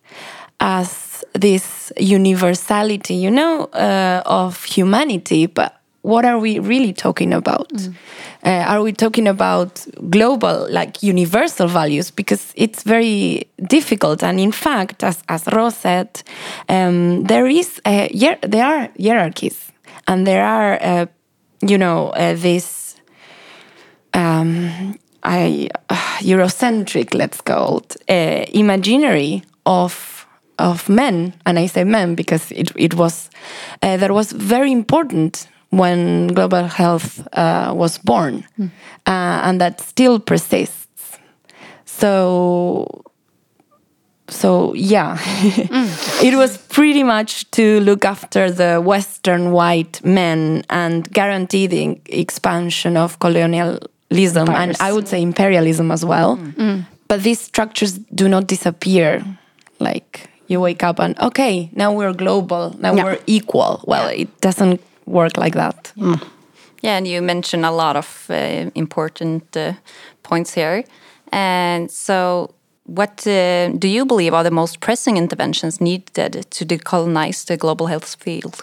as 0.59 1.04
this 1.39 1.91
universality, 1.97 3.13
you 3.13 3.29
know, 3.29 3.65
uh, 3.73 4.21
of 4.25 4.63
humanity. 4.63 5.45
But 5.47 5.79
what 6.01 6.23
are 6.25 6.37
we 6.39 6.59
really 6.59 6.93
talking 6.93 7.33
about? 7.33 7.71
Uh, 8.43 8.49
are 8.67 8.81
we 8.81 8.93
talking 8.93 9.27
about 9.27 9.85
global, 10.09 10.67
like 10.69 11.01
universal 11.01 11.67
values? 11.67 12.11
Because 12.11 12.53
it's 12.55 12.83
very 12.83 13.49
difficult. 13.67 14.23
And 14.23 14.39
in 14.39 14.51
fact, 14.51 15.03
as, 15.03 15.23
as 15.27 15.47
Ros 15.47 15.75
said, 15.75 16.21
um, 16.69 17.23
there 17.23 17.47
is 17.47 17.81
a, 17.85 18.07
there 18.43 18.65
are 18.65 18.89
hierarchies, 18.99 19.71
and 20.07 20.27
there 20.27 20.45
are, 20.45 20.77
uh, 20.81 21.05
you 21.61 21.77
know, 21.77 22.09
uh, 22.09 22.35
this 22.35 22.95
um, 24.13 24.99
I, 25.23 25.69
uh, 25.89 25.95
Eurocentric, 26.19 27.15
let's 27.15 27.41
call 27.41 27.79
it, 27.79 27.95
uh, 28.07 28.45
imaginary 28.53 29.41
of 29.65 30.14
of 30.57 30.89
men, 30.89 31.33
and 31.45 31.59
I 31.59 31.67
say 31.67 31.83
men 31.83 32.15
because 32.15 32.51
it 32.51 32.71
it 32.75 32.93
was 32.93 33.29
uh, 33.81 33.97
that 33.97 34.11
was 34.11 34.31
very 34.31 34.71
important 34.71 35.47
when 35.69 36.27
global 36.27 36.67
health 36.67 37.27
uh, 37.33 37.73
was 37.75 37.97
born, 37.97 38.45
uh, 38.59 38.69
and 39.43 39.59
that 39.59 39.81
still 39.81 40.19
persists. 40.19 41.19
So 41.85 43.05
so 44.29 44.73
yeah. 44.73 45.17
It 46.23 46.35
was 46.35 46.57
pretty 46.57 47.03
much 47.03 47.49
to 47.51 47.79
look 47.81 48.05
after 48.05 48.49
the 48.51 48.81
western 48.81 49.51
white 49.51 50.03
men 50.03 50.63
and 50.69 51.09
guarantee 51.11 51.67
the 51.67 51.99
expansion 52.07 52.97
of 52.97 53.19
colonialism 53.19 54.49
and 54.49 54.75
i 54.79 54.91
would 54.91 55.07
say 55.07 55.21
imperialism 55.21 55.91
as 55.91 56.03
well. 56.05 56.37
But 57.07 57.21
these 57.23 57.39
structures 57.39 57.99
do 58.15 58.27
not 58.27 58.47
disappear 58.47 59.23
like 59.79 60.29
you 60.47 60.59
wake 60.61 60.83
up 60.83 60.99
and 60.99 61.19
okay 61.19 61.69
now 61.73 61.91
we're 61.93 62.13
global 62.13 62.73
now 62.79 62.93
Yeah. 62.93 63.03
we're 63.05 63.19
equal 63.27 63.79
well 63.87 64.07
it 64.09 64.29
doesn't 64.41 64.79
work 65.05 65.37
like 65.37 65.53
that 65.55 65.93
Yeah, 66.83 66.97
and 66.97 67.07
you 67.07 67.21
mentioned 67.21 67.65
a 67.65 67.71
lot 67.71 67.95
of 67.95 68.27
uh, 68.29 68.69
important 68.75 69.57
uh, 69.57 69.71
points 70.21 70.53
here. 70.55 70.83
And 71.31 71.89
so, 71.91 72.49
what 72.83 73.25
uh, 73.27 73.69
do 73.79 73.87
you 73.87 74.05
believe 74.05 74.35
are 74.37 74.43
the 74.43 74.51
most 74.51 74.79
pressing 74.79 75.17
interventions 75.17 75.79
needed 75.81 76.45
to 76.51 76.65
decolonize 76.65 77.45
the 77.45 77.57
global 77.57 77.87
health 77.87 78.15
field? 78.23 78.61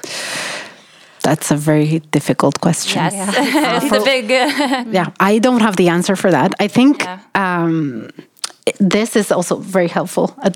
that's 1.23 1.51
a 1.51 1.57
very 1.57 2.01
difficult 2.11 2.61
question. 2.61 3.03
Yes, 3.03 3.83
it's 3.83 3.93
a 3.93 4.05
big. 4.05 4.31
Uh, 4.31 4.85
yeah 4.99 5.07
i 5.33 5.39
don't 5.41 5.61
have 5.63 5.77
the 5.77 5.89
answer 5.89 6.17
for 6.17 6.31
that 6.31 6.51
i 6.65 6.69
think 6.69 7.03
Yeah. 7.03 7.19
um, 7.35 8.09
this 8.79 9.17
is 9.17 9.33
also 9.33 9.57
very 9.57 9.89
helpful 9.89 10.35
uh, 10.43 10.51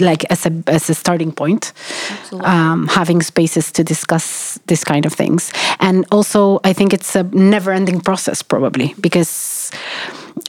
like 0.00 0.24
as 0.30 0.46
a 0.46 0.50
as 0.66 0.90
a 0.90 0.94
starting 0.94 1.32
point 1.32 1.72
um, 2.44 2.86
having 2.88 3.22
spaces 3.22 3.72
to 3.72 3.82
discuss 3.82 4.58
this 4.66 4.84
kind 4.84 5.06
of 5.06 5.12
things 5.12 5.52
and 5.80 6.04
also 6.12 6.60
i 6.64 6.72
think 6.72 6.92
it's 6.92 7.16
a 7.16 7.22
never 7.32 7.72
ending 7.72 8.00
process 8.00 8.42
probably 8.42 8.94
because 9.00 9.70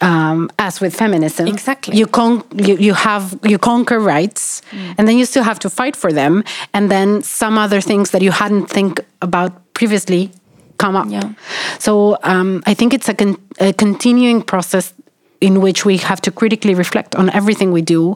um, 0.02 0.50
as 0.60 0.80
with 0.82 0.96
feminism 0.96 1.48
Exactly. 1.48 1.98
you 1.98 2.06
con- 2.08 2.44
you, 2.56 2.76
you 2.78 2.94
have 2.94 3.40
you 3.44 3.58
conquer 3.58 4.00
rights 4.00 4.62
and 4.98 5.08
then 5.08 5.18
you 5.18 5.26
still 5.26 5.44
have 5.44 5.60
to 5.60 5.70
fight 5.70 5.96
for 5.96 6.12
them 6.14 6.44
and 6.74 6.92
then 6.92 7.22
some 7.24 7.58
other 7.58 7.82
things 7.82 8.12
that 8.12 8.22
you 8.22 8.32
hadn't 8.32 8.68
think 8.70 9.00
about 9.22 9.52
previously 9.74 10.30
come 10.78 10.96
up 10.96 11.08
Yeah. 11.10 11.34
so 11.80 12.18
um, 12.24 12.62
I 12.68 12.74
think 12.76 12.94
it's 12.94 13.10
a, 13.10 13.14
con- 13.16 13.38
a 13.60 13.74
continuing 13.74 14.42
process 14.44 14.94
in 15.42 15.62
which 15.62 15.86
we 15.86 15.98
have 15.98 16.22
to 16.22 16.32
critically 16.32 16.74
reflect 16.74 17.16
on 17.16 17.30
everything 17.30 17.72
we 17.72 17.82
do, 17.82 18.16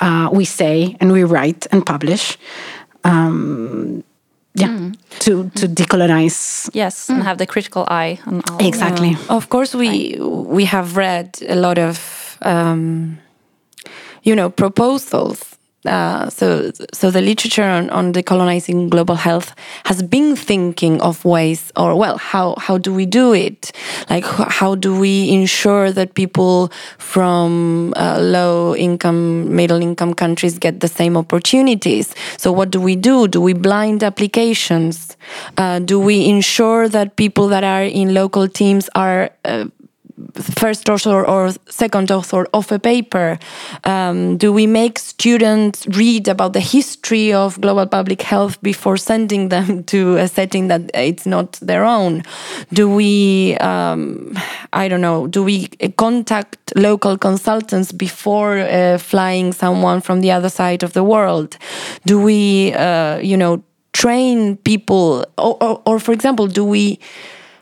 uh, 0.00 0.28
we 0.32 0.44
say, 0.44 0.96
and 1.00 1.12
we 1.12 1.24
write 1.24 1.66
and 1.72 1.84
publish. 1.84 2.38
Um, 3.04 4.02
yeah, 4.54 4.90
to 5.20 5.50
to 5.50 5.68
decolonize. 5.68 6.68
yes, 6.74 7.08
and 7.08 7.22
have 7.22 7.38
the 7.38 7.46
critical 7.46 7.84
eye 7.88 8.18
on 8.26 8.42
all. 8.50 8.66
Exactly. 8.66 9.16
Of 9.28 9.48
course, 9.48 9.74
we 9.74 10.16
we 10.20 10.64
have 10.64 10.96
read 10.96 11.38
a 11.48 11.54
lot 11.54 11.78
of 11.78 12.38
um, 12.42 13.18
you 14.22 14.34
know 14.34 14.50
proposals. 14.50 15.57
Uh, 15.84 16.28
so 16.28 16.72
so 16.92 17.08
the 17.08 17.20
literature 17.20 17.62
on, 17.62 17.88
on 17.90 18.12
decolonizing 18.12 18.90
global 18.90 19.14
health 19.14 19.54
has 19.84 20.02
been 20.02 20.34
thinking 20.34 21.00
of 21.00 21.24
ways 21.24 21.72
or 21.76 21.94
well 21.94 22.18
how 22.18 22.56
how 22.58 22.76
do 22.76 22.92
we 22.92 23.06
do 23.06 23.32
it? 23.32 23.70
Like 24.10 24.24
how 24.24 24.74
do 24.74 24.98
we 24.98 25.30
ensure 25.30 25.92
that 25.92 26.14
people 26.14 26.72
from 26.98 27.94
uh, 27.96 28.18
low 28.20 28.74
income 28.74 29.54
middle 29.54 29.80
income 29.80 30.14
countries 30.14 30.58
get 30.58 30.80
the 30.80 30.88
same 30.88 31.16
opportunities? 31.16 32.12
So 32.38 32.50
what 32.50 32.70
do 32.70 32.80
we 32.80 32.96
do? 32.96 33.28
Do 33.28 33.40
we 33.40 33.52
blind 33.52 34.02
applications? 34.02 35.16
Uh, 35.56 35.78
do 35.78 36.00
we 36.00 36.28
ensure 36.28 36.88
that 36.88 37.14
people 37.14 37.46
that 37.48 37.62
are 37.62 37.84
in 37.84 38.14
local 38.14 38.48
teams 38.48 38.90
are 38.96 39.30
uh, 39.44 39.66
first 40.42 40.88
author 40.88 41.24
or 41.24 41.52
second 41.68 42.10
author 42.10 42.46
of 42.52 42.70
a 42.72 42.78
paper? 42.78 43.38
Um, 43.84 44.36
do 44.36 44.52
we 44.52 44.66
make 44.66 44.98
students 44.98 45.86
read 45.88 46.28
about 46.28 46.52
the 46.52 46.60
history 46.60 47.32
of 47.32 47.60
global 47.60 47.86
public 47.86 48.22
health 48.22 48.60
before 48.62 48.96
sending 48.96 49.48
them 49.48 49.84
to 49.92 50.16
a 50.16 50.28
setting 50.28 50.68
that 50.68 50.90
it's 50.94 51.26
not 51.26 51.52
their 51.60 51.84
own? 51.84 52.22
Do 52.72 52.88
we, 52.88 53.56
um, 53.58 54.36
I 54.72 54.88
don't 54.88 55.00
know, 55.00 55.26
do 55.26 55.42
we 55.42 55.68
contact 55.96 56.72
local 56.76 57.18
consultants 57.18 57.92
before 57.92 58.58
uh, 58.58 58.98
flying 58.98 59.52
someone 59.52 60.00
from 60.00 60.20
the 60.20 60.30
other 60.30 60.48
side 60.48 60.82
of 60.82 60.92
the 60.92 61.04
world? 61.04 61.56
Do 62.06 62.20
we, 62.20 62.72
uh, 62.74 63.18
you 63.18 63.36
know, 63.36 63.62
train 63.92 64.56
people, 64.58 65.24
or, 65.36 65.56
or, 65.60 65.82
or 65.84 65.98
for 65.98 66.12
example, 66.12 66.46
do 66.46 66.64
we 66.64 66.98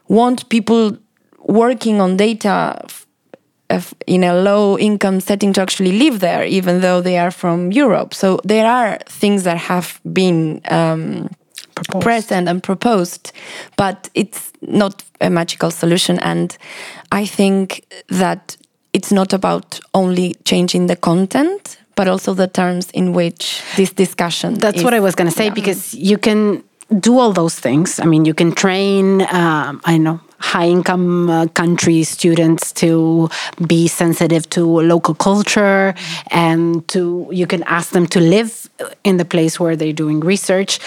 want 0.09 0.49
people 0.49 0.97
working 1.47 2.01
on 2.01 2.17
data 2.17 2.85
in 4.07 4.23
a 4.23 4.35
low 4.35 4.79
income 4.79 5.21
setting 5.21 5.53
to 5.53 5.61
actually 5.61 5.99
live 5.99 6.21
there, 6.21 6.45
even 6.45 6.81
though 6.81 7.01
they 7.01 7.19
are 7.19 7.31
from 7.31 7.73
Europe. 7.73 8.15
So 8.15 8.41
there 8.45 8.67
are 8.67 8.99
things 9.07 9.43
that 9.43 9.57
have 9.57 10.01
been 10.13 10.61
um, 10.71 11.29
present 12.01 12.49
and 12.49 12.63
proposed, 12.63 13.33
but 13.77 14.09
it's 14.15 14.53
not 14.63 15.03
a 15.21 15.31
magical 15.31 15.71
solution. 15.71 16.19
And 16.21 16.57
I 17.11 17.27
think 17.27 17.85
that 18.09 18.57
it's 18.93 19.11
not 19.11 19.33
about 19.33 19.81
only 19.95 20.35
changing 20.45 20.87
the 20.87 20.97
content, 20.97 21.79
but 21.97 22.09
also 22.09 22.35
the 22.35 22.47
terms 22.47 22.91
in 22.93 23.13
which 23.13 23.63
this 23.77 23.93
discussion. 23.93 24.55
That's 24.55 24.79
is- 24.79 24.85
what 24.85 24.95
I 24.95 25.01
was 25.01 25.15
going 25.15 25.29
to 25.29 25.37
say 25.37 25.51
because 25.51 25.93
you 25.95 26.19
can 26.19 26.63
do 27.01 27.19
all 27.19 27.33
those 27.33 27.59
things. 27.59 27.99
I 27.99 28.05
mean, 28.05 28.25
you 28.25 28.35
can 28.35 28.53
train, 28.53 29.23
um, 29.23 29.81
I 29.85 29.99
know, 29.99 30.21
high 30.39 30.69
income 30.69 31.31
uh, 31.31 31.47
country 31.49 32.05
students 32.05 32.73
to 32.73 33.29
be 33.67 33.89
sensitive 33.89 34.49
to 34.51 34.65
local 34.65 35.15
culture 35.15 35.95
and 36.31 36.87
to, 36.89 37.29
you 37.33 37.47
can 37.47 37.63
ask 37.65 37.91
them 37.91 38.07
to 38.07 38.21
live 38.21 38.69
in 39.03 39.17
the 39.17 39.25
place 39.25 39.59
where 39.59 39.77
they're 39.77 39.93
doing 39.93 40.21
research. 40.21 40.79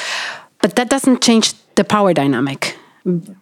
But 0.62 0.76
that 0.76 0.90
doesn't 0.90 1.22
change 1.22 1.54
the 1.76 1.84
power 1.84 2.14
dynamic 2.14 2.78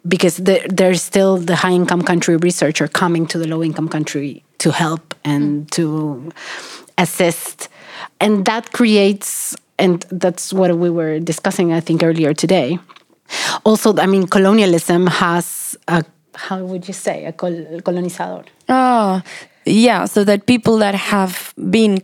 because 0.07 0.37
the, 0.37 0.65
there's 0.69 1.01
still 1.01 1.37
the 1.37 1.55
high 1.55 1.71
income 1.71 2.01
country 2.01 2.37
researcher 2.37 2.87
coming 2.87 3.27
to 3.27 3.37
the 3.37 3.47
low 3.47 3.63
income 3.63 3.89
country 3.89 4.43
to 4.59 4.71
help 4.71 5.13
and 5.23 5.69
to 5.73 6.31
assist. 6.97 7.69
And 8.19 8.45
that 8.45 8.71
creates, 8.71 9.55
and 9.79 10.05
that's 10.09 10.53
what 10.53 10.77
we 10.77 10.89
were 10.89 11.19
discussing, 11.19 11.73
I 11.73 11.79
think, 11.79 12.03
earlier 12.03 12.33
today. 12.33 12.79
Also, 13.65 13.95
I 13.97 14.05
mean, 14.05 14.27
colonialism 14.27 15.07
has 15.07 15.77
a 15.87 16.03
how 16.37 16.63
would 16.63 16.87
you 16.87 16.93
say 16.93 17.25
a 17.25 17.31
col- 17.31 17.81
colonizador? 17.81 18.45
Ah, 18.69 19.23
yeah. 19.65 20.05
So 20.05 20.23
that 20.23 20.45
people 20.45 20.77
that 20.77 20.95
have 20.95 21.53
been 21.69 21.99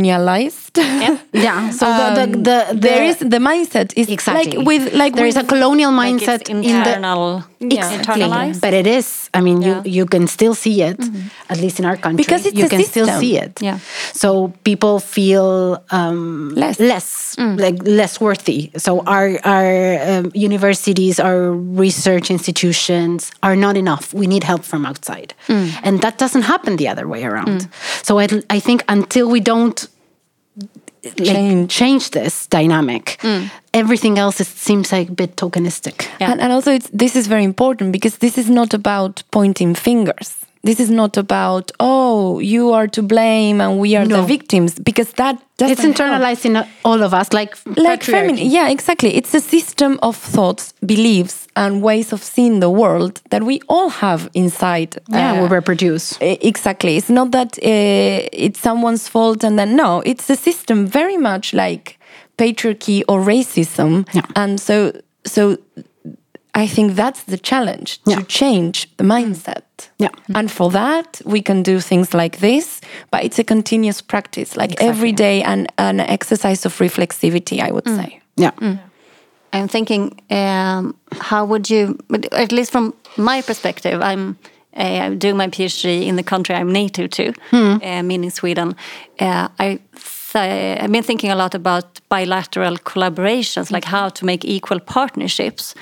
colonialized. 0.00 0.76
Yeah. 0.76 1.18
Yeah. 1.32 1.70
So 1.70 1.86
the, 1.86 2.14
the, 2.14 2.22
um, 2.22 2.32
the, 2.32 2.66
the 2.72 2.78
there 2.80 3.04
is 3.04 3.16
the 3.18 3.38
mindset 3.38 3.92
is 3.96 4.08
exactly 4.10 4.56
like 4.58 4.66
with 4.66 4.94
like 4.94 5.14
there 5.14 5.26
is 5.26 5.36
a 5.36 5.40
with- 5.40 5.48
colonial 5.48 5.92
Like 5.92 6.14
mindset 6.14 6.40
it's 6.42 6.50
in 6.50 6.60
the 6.62 6.68
internal, 6.68 7.44
Yeah. 7.60 7.98
internalized. 7.98 8.60
But 8.60 8.74
it 8.74 8.86
is. 8.86 9.30
I 9.34 9.40
mean, 9.40 9.62
Yeah. 9.62 9.82
You 9.84 9.96
you 9.96 10.06
can 10.06 10.26
still 10.28 10.54
see 10.54 10.82
it, 10.82 11.00
at 11.48 11.58
least 11.60 11.78
in 11.80 11.84
our 11.84 11.96
country. 11.96 12.16
Because 12.24 12.46
it's 12.46 12.56
you 12.58 12.66
a 12.66 12.68
can 12.68 12.82
still 12.84 13.06
system. 13.06 13.20
see 13.20 13.36
it. 13.38 13.60
Yeah. 13.62 13.78
So 14.12 14.52
people 14.64 15.00
feel 15.00 15.78
um, 15.90 16.50
Less. 16.54 16.78
less 16.78 17.22
Mm. 17.36 17.60
like 17.60 17.76
less 17.84 18.18
worthy. 18.20 18.70
So 18.76 19.02
our 19.06 19.36
our 19.44 20.00
um, 20.08 20.30
universities, 20.34 21.20
our 21.20 21.52
research 21.52 22.30
institutions 22.30 23.30
are 23.42 23.56
not 23.56 23.76
enough. 23.76 24.14
We 24.14 24.26
need 24.26 24.44
help 24.44 24.64
from 24.64 24.86
outside, 24.86 25.34
Mm. 25.48 25.68
and 25.82 26.00
that 26.00 26.16
doesn't 26.18 26.42
happen 26.44 26.76
the 26.76 26.88
other 26.88 27.06
way 27.06 27.24
around. 27.24 27.68
So 28.02 28.18
I 28.18 28.26
I 28.56 28.60
think 28.60 28.84
until 28.88 29.28
we 29.28 29.40
don't 29.40 29.76
like, 29.76 29.85
Change. 31.14 31.70
change 31.70 32.10
this 32.10 32.46
dynamic, 32.46 33.18
mm. 33.22 33.50
everything 33.72 34.18
else 34.18 34.40
is, 34.40 34.48
seems 34.48 34.92
like 34.92 35.08
a 35.08 35.12
bit 35.12 35.36
tokenistic. 35.36 36.08
Yeah. 36.20 36.32
And, 36.32 36.40
and 36.40 36.52
also, 36.52 36.72
it's, 36.72 36.88
this 36.92 37.16
is 37.16 37.26
very 37.26 37.44
important 37.44 37.92
because 37.92 38.18
this 38.18 38.38
is 38.38 38.50
not 38.50 38.74
about 38.74 39.22
pointing 39.30 39.74
fingers. 39.74 40.34
This 40.66 40.80
is 40.80 40.90
not 40.90 41.16
about 41.16 41.70
oh 41.80 42.40
you 42.54 42.72
are 42.78 42.88
to 42.96 43.02
blame 43.02 43.60
and 43.64 43.72
we 43.84 43.96
are 43.98 44.06
the 44.06 44.22
victims 44.36 44.72
because 44.90 45.10
that 45.22 45.34
doesn't 45.58 45.72
It's 45.72 45.82
help. 45.82 45.96
internalized 45.96 46.44
in 46.44 46.54
all 46.84 47.02
of 47.02 47.12
us, 47.20 47.32
like 47.32 47.52
like 47.88 48.02
feminine 48.02 48.50
yeah 48.58 48.68
exactly 48.76 49.10
it's 49.18 49.32
a 49.34 49.40
system 49.40 49.92
of 50.02 50.14
thoughts 50.34 50.74
beliefs 50.94 51.46
and 51.54 51.82
ways 51.82 52.12
of 52.12 52.20
seeing 52.22 52.60
the 52.60 52.68
world 52.82 53.14
that 53.30 53.42
we 53.42 53.56
all 53.74 53.88
have 54.04 54.20
inside 54.34 54.90
Yeah, 55.08 55.32
uh, 55.32 55.42
we 55.42 55.48
reproduce. 55.58 56.04
Exactly. 56.20 56.96
It's 56.98 57.08
not 57.20 57.30
that 57.30 57.50
uh, 57.62 58.28
it's 58.46 58.60
someone's 58.60 59.08
fault 59.08 59.44
and 59.44 59.56
then 59.58 59.70
no, 59.76 60.02
it's 60.04 60.28
a 60.30 60.36
system 60.36 60.86
very 60.86 61.16
much 61.16 61.54
like 61.54 61.84
patriarchy 62.38 63.02
or 63.08 63.18
racism. 63.34 63.92
Yeah. 64.12 64.22
And 64.42 64.60
so 64.60 64.92
so 65.24 65.56
I 66.56 66.66
think 66.66 66.96
that's 66.96 67.24
the 67.24 67.36
challenge 67.36 68.00
to 68.04 68.22
change 68.24 68.88
the 68.96 69.04
mindset. 69.04 69.90
Yeah. 69.98 70.08
And 70.34 70.50
for 70.50 70.70
that 70.70 71.20
we 71.24 71.42
can 71.42 71.62
do 71.62 71.80
things 71.80 72.14
like 72.14 72.38
this, 72.38 72.80
but 73.10 73.24
it's 73.24 73.38
a 73.38 73.44
continuous 73.44 74.00
practice, 74.00 74.56
like 74.56 74.80
every 74.80 75.12
day 75.12 75.42
and 75.42 75.70
an 75.76 76.00
exercise 76.00 76.64
of 76.66 76.78
reflexivity, 76.78 77.60
I 77.60 77.70
would 77.72 77.86
say. 77.86 78.20
Yeah. 78.36 78.52
I'm 79.52 79.68
thinking, 79.68 80.18
um, 80.30 80.94
how 81.20 81.44
would 81.44 81.68
you, 81.70 81.98
at 82.32 82.52
least 82.52 82.72
from 82.72 82.94
my 83.16 83.42
perspective, 83.42 84.00
I'm 84.00 84.36
uh, 84.76 85.10
doing 85.10 85.36
my 85.36 85.48
PhD 85.48 86.06
in 86.06 86.16
the 86.16 86.22
country 86.22 86.54
I'm 86.54 86.72
native 86.72 87.10
to, 87.10 87.32
uh, 87.52 88.02
meaning 88.02 88.30
Sweden. 88.30 88.76
Uh, 89.20 89.48
I 89.58 89.78
th- 90.32 90.82
I've 90.82 90.92
been 90.92 91.02
thinking 91.02 91.30
a 91.30 91.36
lot 91.36 91.54
about 91.54 92.00
bilateral 92.08 92.76
collaborations, 92.78 93.70
like 93.70 93.84
how 93.84 94.08
to 94.10 94.24
make 94.24 94.44
equal 94.44 94.80
partnerships. 94.80 95.74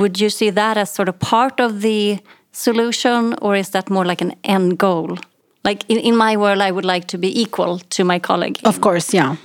Would 0.00 0.20
you 0.20 0.30
see 0.30 0.50
that 0.50 0.76
as 0.76 0.90
sort 0.90 1.08
of 1.08 1.18
part 1.18 1.60
of 1.60 1.82
the 1.82 2.18
solution, 2.52 3.34
or 3.42 3.54
is 3.56 3.70
that 3.70 3.90
more 3.90 4.04
like 4.04 4.20
an 4.24 4.32
end 4.42 4.78
goal? 4.78 5.18
Like 5.62 5.84
in, 5.88 5.98
in 5.98 6.16
my 6.16 6.36
world, 6.36 6.60
I 6.60 6.70
would 6.70 6.86
like 6.94 7.06
to 7.08 7.18
be 7.18 7.28
equal 7.42 7.78
to 7.78 8.04
my 8.04 8.18
colleague. 8.18 8.58
Of 8.64 8.80
course, 8.80 9.12
yeah. 9.18 9.36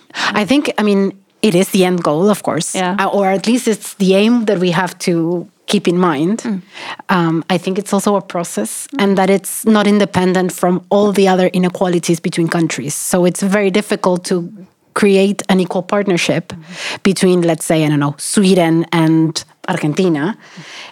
I 0.41 0.45
think, 0.45 0.71
I 0.77 0.83
mean, 0.83 1.11
it 1.41 1.55
is 1.55 1.69
the 1.69 1.83
end 1.85 2.03
goal, 2.03 2.29
of 2.29 2.41
course. 2.41 2.73
Yeah. 2.73 2.95
Uh, 2.99 3.09
or 3.17 3.27
at 3.27 3.45
least 3.47 3.67
it's 3.67 3.95
the 3.95 4.15
aim 4.15 4.45
that 4.45 4.59
we 4.59 4.71
have 4.71 4.97
to 4.99 5.47
keep 5.67 5.87
in 5.87 5.97
mind. 5.97 6.39
Mm. 6.43 6.61
Um, 7.09 7.43
I 7.49 7.57
think 7.57 7.77
it's 7.77 7.93
also 7.93 8.15
a 8.15 8.21
process 8.21 8.87
and 8.97 9.17
that 9.17 9.29
it's 9.29 9.65
not 9.65 9.87
independent 9.87 10.51
from 10.53 10.85
all 10.89 11.11
the 11.11 11.27
other 11.27 11.47
inequalities 11.47 12.19
between 12.21 12.47
countries. 12.47 12.95
So 12.95 13.25
it's 13.25 13.41
very 13.41 13.71
difficult 13.71 14.23
to 14.25 14.51
create 14.93 15.43
an 15.49 15.59
equal 15.59 15.83
partnership 15.83 16.53
Mm-hmm. 16.53 17.01
between, 17.03 17.41
let's 17.41 17.65
say, 17.65 17.83
I 17.85 17.89
don't 17.89 17.99
know, 17.99 18.15
Sweden 18.17 18.85
and 18.91 19.43
Argentina, 19.67 20.37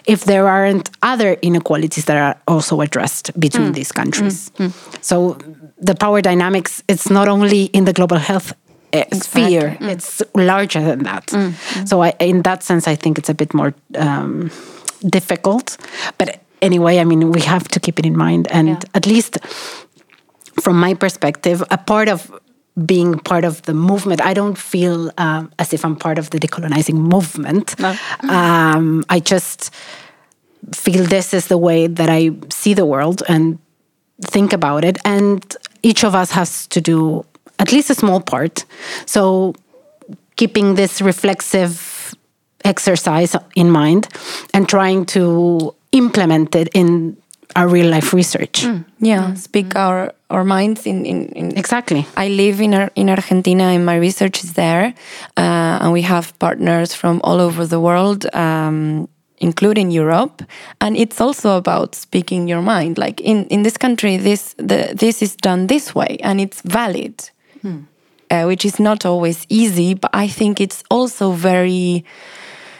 if 0.06 0.24
there 0.24 0.46
aren't 0.48 0.90
other 1.02 1.34
inequalities 1.42 2.04
that 2.06 2.16
are 2.16 2.36
also 2.46 2.80
addressed 2.80 3.30
between 3.38 3.68
Mm. 3.70 3.74
these 3.74 3.92
countries. 3.92 4.50
So 5.00 5.36
the 5.88 5.94
power 5.94 6.20
dynamics, 6.22 6.82
it's 6.88 7.08
not 7.10 7.28
only 7.28 7.64
in 7.72 7.84
the 7.84 7.92
global 7.92 8.18
health 8.18 8.52
uh, 8.92 9.02
sphere, 9.12 9.76
it's 9.80 10.22
larger 10.34 10.80
than 10.80 11.02
that. 11.04 11.30
So 11.88 12.02
I, 12.02 12.12
in 12.20 12.42
that 12.42 12.62
sense, 12.62 12.86
I 12.92 12.96
think 12.96 13.18
it's 13.18 13.28
a 13.30 13.34
bit 13.34 13.52
more 13.54 13.72
um, 13.98 14.50
difficult. 15.10 15.76
But 16.18 16.28
anyway, 16.62 16.98
I 17.00 17.04
mean, 17.04 17.30
we 17.32 17.40
have 17.40 17.66
to 17.68 17.80
keep 17.80 17.98
it 17.98 18.06
in 18.06 18.16
mind. 18.16 18.46
And 18.50 18.68
Yeah. 18.68 18.78
at 18.94 19.06
least 19.06 19.38
from 20.62 20.78
my 20.80 20.94
perspective, 20.94 21.62
a 21.70 21.76
part 21.78 22.08
of 22.08 22.30
being 22.86 23.18
part 23.20 23.44
of 23.44 23.62
the 23.62 23.74
movement, 23.74 24.20
I 24.20 24.34
don't 24.34 24.58
feel 24.58 25.10
um, 25.18 25.52
as 25.58 25.72
if 25.72 25.84
I'm 25.84 25.96
part 25.96 26.18
of 26.18 26.30
the 26.30 26.38
decolonizing 26.38 26.94
movement. 26.94 27.80
Um, 28.28 29.04
I 29.08 29.20
just 29.20 29.70
feel 30.72 31.04
this 31.04 31.32
is 31.32 31.46
the 31.46 31.58
way 31.58 31.86
that 31.86 32.08
I 32.08 32.30
see 32.50 32.74
the 32.74 32.86
world 32.86 33.22
and 33.28 33.58
think 34.22 34.52
about 34.52 34.84
it. 34.84 34.98
And 35.04 35.56
each 35.82 36.04
of 36.04 36.14
us 36.14 36.32
has 36.32 36.66
to 36.68 36.80
do 36.80 37.24
at 37.58 37.70
least 37.70 37.90
a 37.90 37.94
small 37.94 38.20
part. 38.20 38.64
So 39.06 39.54
keeping 40.36 40.74
this 40.74 41.00
reflexive 41.00 42.14
exercise 42.64 43.36
in 43.54 43.70
mind 43.70 44.08
and 44.52 44.68
trying 44.68 45.04
to 45.04 45.74
implement 45.92 46.56
it 46.56 46.68
in 46.74 47.16
our 47.56 47.68
real 47.68 47.88
life 47.88 48.12
research. 48.12 48.66
Yeah. 48.98 49.34
Speak 49.34 49.76
our 49.76 50.12
our 50.30 50.44
minds 50.44 50.86
in, 50.86 51.06
in, 51.06 51.28
in 51.36 51.56
Exactly. 51.56 52.06
I 52.16 52.28
live 52.28 52.60
in 52.60 52.90
in 52.94 53.08
Argentina, 53.08 53.64
and 53.64 53.84
my 53.84 53.96
research 53.96 54.44
is 54.44 54.52
there, 54.52 54.94
uh, 55.36 55.78
and 55.80 55.92
we 55.92 56.02
have 56.02 56.32
partners 56.38 56.94
from 56.94 57.20
all 57.22 57.40
over 57.40 57.66
the 57.66 57.78
world, 57.78 58.26
um, 58.34 59.08
including 59.38 59.92
Europe. 59.92 60.42
And 60.80 60.96
it's 60.96 61.20
also 61.20 61.56
about 61.56 61.94
speaking 61.94 62.48
your 62.48 62.62
mind. 62.62 62.98
Like 62.98 63.20
in, 63.20 63.46
in 63.46 63.62
this 63.62 63.76
country, 63.76 64.16
this 64.16 64.54
the, 64.56 64.92
this 64.94 65.22
is 65.22 65.36
done 65.36 65.66
this 65.66 65.94
way, 65.94 66.18
and 66.22 66.40
it's 66.40 66.60
valid, 66.62 67.30
uh, 68.30 68.44
which 68.44 68.64
is 68.64 68.78
not 68.78 69.04
always 69.04 69.46
easy. 69.48 69.94
But 69.94 70.10
I 70.12 70.28
think 70.28 70.60
it's 70.60 70.82
also 70.90 71.30
very, 71.32 72.04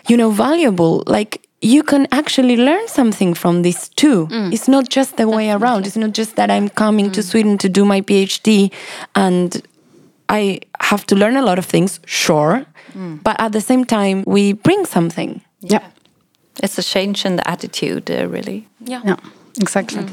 you 0.08 0.16
know, 0.16 0.30
valuable. 0.30 1.04
Like 1.06 1.43
you 1.64 1.82
can 1.82 2.06
actually 2.12 2.56
learn 2.56 2.86
something 2.88 3.32
from 3.34 3.62
this 3.62 3.88
too. 3.88 4.26
Mm. 4.26 4.52
It's 4.52 4.68
not 4.68 4.88
just 4.88 5.16
the 5.16 5.26
way 5.26 5.50
around. 5.50 5.86
It's 5.86 5.96
not 5.96 6.12
just 6.12 6.36
that 6.36 6.50
I'm 6.50 6.68
coming 6.68 7.10
to 7.12 7.20
mm. 7.20 7.24
Sweden 7.24 7.58
to 7.58 7.68
do 7.68 7.84
my 7.84 8.02
PhD 8.02 8.70
and 9.14 9.62
I 10.28 10.60
have 10.80 11.06
to 11.06 11.16
learn 11.16 11.36
a 11.36 11.42
lot 11.42 11.58
of 11.58 11.64
things, 11.64 12.00
sure. 12.04 12.66
Mm. 12.92 13.22
But 13.22 13.40
at 13.40 13.52
the 13.52 13.60
same 13.60 13.84
time, 13.84 14.24
we 14.26 14.52
bring 14.52 14.84
something. 14.84 15.40
Yeah. 15.60 15.86
It's 16.62 16.78
a 16.78 16.82
change 16.82 17.24
in 17.24 17.36
the 17.36 17.48
attitude, 17.48 18.10
uh, 18.10 18.28
really. 18.28 18.68
Yeah. 18.80 19.16
Exactly. 19.60 20.06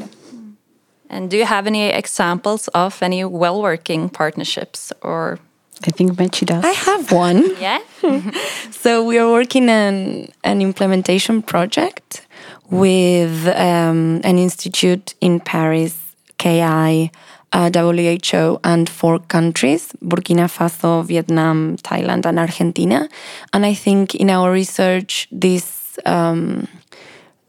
And 1.10 1.30
do 1.30 1.38
you 1.38 1.46
have 1.46 1.68
any 1.68 1.90
examples 1.90 2.70
of 2.70 3.04
any 3.04 3.26
well 3.26 3.62
working 3.62 4.10
partnerships 4.10 4.94
or? 5.02 5.40
I 5.88 5.92
think 5.92 6.14
Mechi 6.14 6.46
does. 6.46 6.64
I 6.64 6.72
have 6.72 7.12
one. 7.12 7.56
Yeah. 7.60 7.80
So 8.72 9.04
we 9.04 9.20
are 9.20 9.32
working 9.32 9.70
on 9.70 10.28
an 10.44 10.62
implementation 10.62 11.44
project 11.44 12.26
with 12.72 13.48
um, 13.48 14.22
an 14.24 14.40
institute 14.40 15.14
in 15.22 15.40
Paris, 15.40 15.96
KI, 16.40 17.12
uh, 17.54 17.70
WHO, 17.70 18.60
and 18.64 18.90
four 18.90 19.20
countries 19.20 19.94
Burkina 20.04 20.48
Faso, 20.48 21.06
Vietnam, 21.06 21.78
Thailand, 21.78 22.26
and 22.26 22.40
Argentina. 22.40 23.08
And 23.54 23.66
I 23.66 23.76
think 23.76 24.16
in 24.16 24.30
our 24.30 24.52
research, 24.52 25.28
this 25.32 26.00
um, 26.06 26.68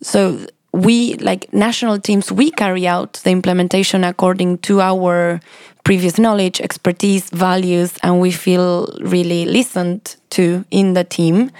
so 0.02 0.46
we 0.72 1.14
like 1.16 1.52
national 1.52 1.98
teams 2.00 2.32
we 2.32 2.50
carry 2.50 2.86
out 2.86 3.14
the 3.24 3.30
implementation 3.30 4.04
according 4.04 4.58
to 4.58 4.80
our 4.80 5.40
previous 5.84 6.18
knowledge 6.18 6.60
expertise 6.60 7.30
values 7.30 7.98
and 8.02 8.20
we 8.20 8.30
feel 8.30 8.88
really 9.00 9.44
listened 9.44 10.16
to 10.30 10.64
in 10.70 10.94
the 10.94 11.04
team. 11.04 11.50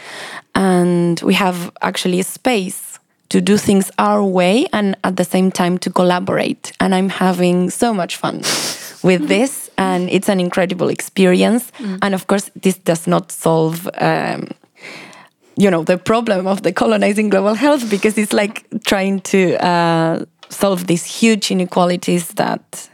And 0.55 1.21
we 1.21 1.35
have 1.35 1.73
actually 1.83 2.21
a 2.21 2.25
space 2.25 2.99
to 3.31 3.41
do 3.41 3.57
things 3.57 3.91
our 3.99 4.23
way 4.23 4.67
and 4.73 4.97
at 5.05 5.17
the 5.17 5.25
same 5.25 5.51
time 5.51 5.79
to 5.79 5.91
collaborate. 5.91 6.73
And 6.81 6.95
i'm 6.95 7.09
having 7.09 7.71
so 7.71 7.93
much 7.93 8.17
fun 8.17 8.37
with 9.03 9.29
this 9.29 9.71
and 9.77 10.09
it's 10.11 10.29
an 10.29 10.39
incredible 10.39 10.89
experience. 10.89 11.73
And 12.03 12.15
of 12.15 12.27
course 12.27 12.51
this 12.55 12.79
does 12.79 13.07
not 13.07 13.33
solve 13.33 13.89
um, 13.99 14.49
you 15.57 15.71
know 15.71 15.83
the 15.85 15.99
problem 15.99 16.47
of 16.47 16.63
decolonizing 16.63 17.31
global 17.31 17.55
health 17.55 17.89
because 17.91 18.17
it's 18.19 18.33
like 18.33 18.67
trying 18.85 19.21
to 19.21 19.57
uh, 19.65 20.25
solve 20.49 20.87
these 20.87 21.05
huge 21.05 21.51
inequalities 21.51 22.29
that 22.31 22.89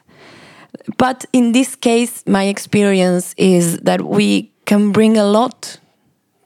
but 0.97 1.25
in 1.33 1.53
this 1.53 1.77
case 1.77 2.25
my 2.27 2.44
experience 2.44 3.35
is 3.37 3.79
that 3.79 4.03
we 4.03 4.51
can 4.64 4.92
bring 4.92 5.16
a 5.16 5.25
lot 5.25 5.79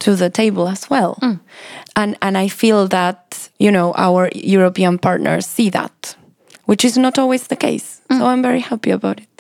to 0.03 0.17
the 0.17 0.31
table 0.31 0.69
as 0.69 0.91
well. 0.91 1.17
And 1.97 2.17
and 2.21 2.37
I 2.45 2.49
feel 2.49 2.89
that, 2.89 3.49
you 3.59 3.71
know, 3.71 3.93
our 3.97 4.29
European 4.35 4.99
partners 4.99 5.47
see 5.47 5.71
that, 5.71 6.17
which 6.67 6.85
is 6.85 6.97
not 6.97 7.19
always 7.19 7.47
the 7.47 7.57
case. 7.57 8.01
So 8.11 8.27
I'm 8.27 8.43
very 8.43 8.61
happy 8.61 8.91
about 8.91 9.19
it. 9.21 9.32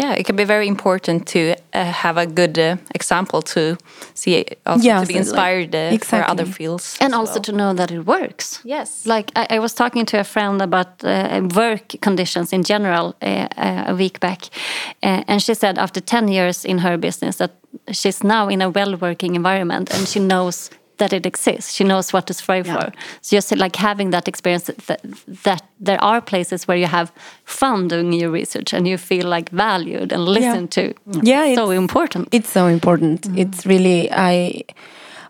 Yeah, 0.00 0.18
it 0.18 0.26
can 0.26 0.36
be 0.36 0.44
very 0.44 0.66
important 0.68 1.26
to 1.26 1.38
uh, 1.74 1.84
have 1.92 2.16
a 2.16 2.26
good 2.26 2.58
uh, 2.58 2.76
example 2.94 3.42
to 3.42 3.76
see, 4.14 4.44
also 4.64 4.84
Yeah, 4.84 5.00
to 5.00 5.06
be 5.06 5.16
inspired 5.16 5.74
uh, 5.74 5.98
for 5.98 6.22
other 6.30 6.46
fields. 6.46 6.96
and 7.00 7.14
also 7.14 7.32
well. 7.34 7.42
to 7.42 7.52
know 7.52 7.74
that 7.74 7.90
it 7.90 8.06
works. 8.06 8.60
Yes. 8.64 9.06
Like 9.06 9.32
I, 9.34 9.56
I 9.56 9.58
was 9.58 9.74
talking 9.74 10.06
to 10.06 10.20
a 10.20 10.24
friend 10.24 10.62
about 10.62 11.04
uh, 11.04 11.40
work 11.54 12.00
conditions 12.00 12.52
in 12.52 12.62
general 12.62 13.14
uh, 13.22 13.48
uh, 13.56 13.84
a 13.88 13.94
week 13.94 14.20
back, 14.20 14.42
uh, 15.02 15.22
and 15.28 15.42
she 15.42 15.54
said 15.54 15.78
after 15.78 16.00
ten 16.00 16.28
years 16.28 16.64
in 16.64 16.78
her 16.78 16.98
business 16.98 17.36
that 17.36 17.50
she's 17.92 18.22
now 18.24 18.48
in 18.48 18.62
a 18.62 18.70
well-working 18.70 19.34
environment 19.34 19.90
and 19.94 20.08
she 20.08 20.20
knows 20.20 20.70
that 20.98 21.12
it 21.12 21.26
exists. 21.26 21.72
She 21.74 21.84
knows 21.84 22.12
what 22.12 22.26
to 22.26 22.34
strive 22.34 22.66
for. 22.66 22.92
So 23.22 23.36
just 23.36 23.56
like 23.56 23.76
having 23.76 24.10
that 24.10 24.28
experience 24.28 24.64
that, 24.86 25.00
that 25.44 25.62
there 25.80 26.02
are 26.02 26.20
places 26.20 26.68
where 26.68 26.76
you 26.76 26.86
have 26.86 27.10
fun 27.44 27.88
doing 27.88 28.12
your 28.12 28.30
research 28.30 28.72
and 28.74 28.86
you 28.86 28.98
feel 28.98 29.26
like 29.26 29.50
valued 29.50 30.12
and 30.12 30.24
listened 30.24 30.70
to. 30.72 30.82
Yeah, 31.22 31.54
so 31.54 31.70
it's- 31.70 31.78
important. 31.78 32.28
It's 32.32 32.50
so 32.50 32.66
important. 32.66 33.26
It's 33.36 33.64
really 33.66 34.08
I 34.12 34.64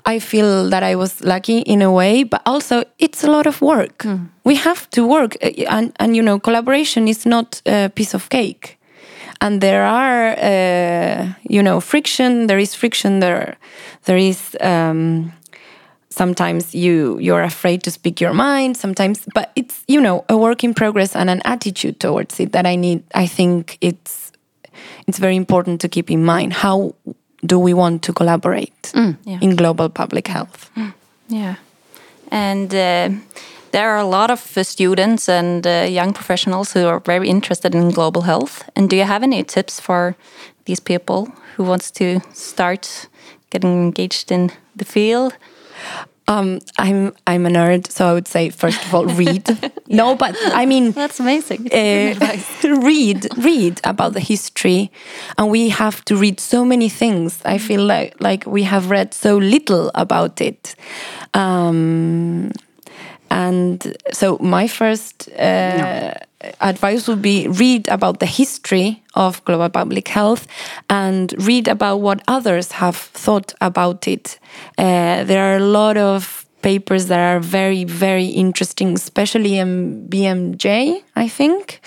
I 0.07 0.21
feel 0.21 0.71
that 0.71 0.83
I 0.83 0.95
was 0.97 1.21
lucky 1.21 1.59
in 1.59 1.83
a 1.83 1.91
way, 1.93 2.25
but 2.25 2.41
also 2.47 2.83
it's 2.99 3.25
a 3.25 3.31
lot 3.31 3.47
of 3.47 3.61
work. 3.61 4.07
We 4.45 4.55
have 4.57 4.89
to 4.91 5.07
work, 5.07 5.37
uh, 5.43 5.51
and 5.77 5.93
and 6.01 6.17
you 6.17 6.23
know, 6.23 6.39
collaboration 6.41 7.09
is 7.09 7.27
not 7.27 7.63
a 7.67 7.89
piece 7.95 8.15
of 8.17 8.29
cake. 8.29 8.77
And 9.41 9.61
there 9.61 9.85
are, 9.85 10.35
uh, 10.39 11.29
you 11.49 11.63
know, 11.63 11.81
friction. 11.81 12.47
There 12.47 12.59
is 12.63 12.75
friction. 12.75 13.21
There, 13.21 13.57
there 14.05 14.17
is. 14.19 14.57
Um, 14.61 15.33
sometimes 16.19 16.75
you 16.75 17.19
you're 17.21 17.45
afraid 17.45 17.83
to 17.83 17.91
speak 17.91 18.21
your 18.21 18.35
mind. 18.35 18.77
Sometimes, 18.77 19.27
but 19.35 19.51
it's 19.55 19.85
you 19.87 20.01
know 20.01 20.25
a 20.29 20.37
work 20.37 20.65
in 20.65 20.75
progress 20.75 21.17
and 21.17 21.31
an 21.31 21.41
attitude 21.45 21.99
towards 21.99 22.41
it 22.41 22.53
that 22.53 22.67
I 22.67 22.77
need. 22.77 23.03
I 23.15 23.29
think 23.29 23.79
it's 23.81 24.33
it's 25.07 25.19
very 25.19 25.37
important 25.37 25.81
to 25.81 25.89
keep 25.89 26.11
in 26.11 26.25
mind 26.25 26.53
how 26.53 26.95
do 27.47 27.59
we 27.59 27.75
want 27.75 28.03
to 28.03 28.13
collaborate 28.13 28.93
yeah. 29.25 29.39
in 29.41 29.57
global 29.57 29.89
public 29.89 30.29
health 30.29 30.71
Yeah. 31.29 31.55
And 32.31 32.75
uh, 32.75 33.11
there 33.71 33.91
are 33.91 33.99
a 33.99 34.09
lot 34.09 34.31
of 34.31 34.57
uh, 34.57 34.63
students 34.65 35.29
and 35.29 35.67
uh, 35.67 35.87
young 35.89 36.13
professionals 36.13 36.73
who 36.73 36.87
are 36.87 37.01
very 37.01 37.29
interested 37.29 37.75
in 37.75 37.91
global 37.91 38.23
health. 38.23 38.69
And 38.75 38.91
do 38.91 38.97
you 38.97 39.05
have 39.05 39.23
any 39.23 39.45
tips 39.45 39.81
for 39.81 40.15
these 40.65 40.81
people 40.81 41.27
who 41.57 41.65
wants 41.65 41.91
to 41.93 42.21
start 42.33 43.09
getting 43.51 43.83
engaged 43.83 44.33
in 44.33 44.51
the 44.77 44.85
field? 44.85 45.37
Um, 46.29 46.61
I'm 46.79 47.15
I'm 47.27 47.47
a 47.47 47.49
nerd 47.49 47.91
so 47.91 48.07
I 48.07 48.13
would 48.13 48.29
say 48.29 48.51
first 48.51 48.85
of 48.85 48.95
all 48.95 49.07
read. 49.23 49.73
No 49.89 50.15
but 50.15 50.37
I 50.53 50.67
mean 50.67 50.93
That's 50.93 51.19
amazing. 51.21 51.73
uh, 51.73 52.37
read 52.83 53.27
read 53.39 53.81
about 53.85 54.13
the 54.13 54.21
history. 54.21 54.91
And 55.39 55.51
we 55.51 55.71
have 55.71 56.05
to 56.05 56.17
read 56.17 56.39
so 56.39 56.65
many 56.65 56.89
things. 56.89 57.41
I 57.45 57.59
feel 57.59 57.83
like 57.85 58.15
like 58.21 58.45
we 58.47 58.65
have 58.65 58.91
read 58.91 59.15
so 59.15 59.39
little 59.39 59.91
about 59.95 60.41
it. 60.41 60.75
Um, 61.35 62.53
and 63.31 63.97
so 64.13 64.39
my 64.41 64.69
first 64.69 65.29
uh, 65.39 66.15
advice 66.61 67.09
would 67.09 67.23
be 67.23 67.49
read 67.49 67.89
about 67.89 68.21
the 68.21 68.27
history 68.27 69.03
of 69.15 69.45
global 69.45 69.69
public 69.69 70.09
health 70.09 70.47
and 70.89 71.35
read 71.45 71.67
about 71.67 71.97
what 71.97 72.23
others 72.29 72.73
have 72.73 72.97
thought 72.97 73.55
about 73.61 74.07
it. 74.07 74.39
Uh, 74.77 75.25
there 75.25 75.53
are 75.53 75.57
a 75.57 75.65
lot 75.65 75.97
of 75.97 76.38
papers 76.63 77.07
that 77.07 77.19
are 77.19 77.41
very 77.41 77.85
very 77.85 78.27
interesting 78.27 78.95
especially 78.95 79.59
in 79.59 80.07
bmj 80.09 81.03
i 81.17 81.29
think 81.29 81.81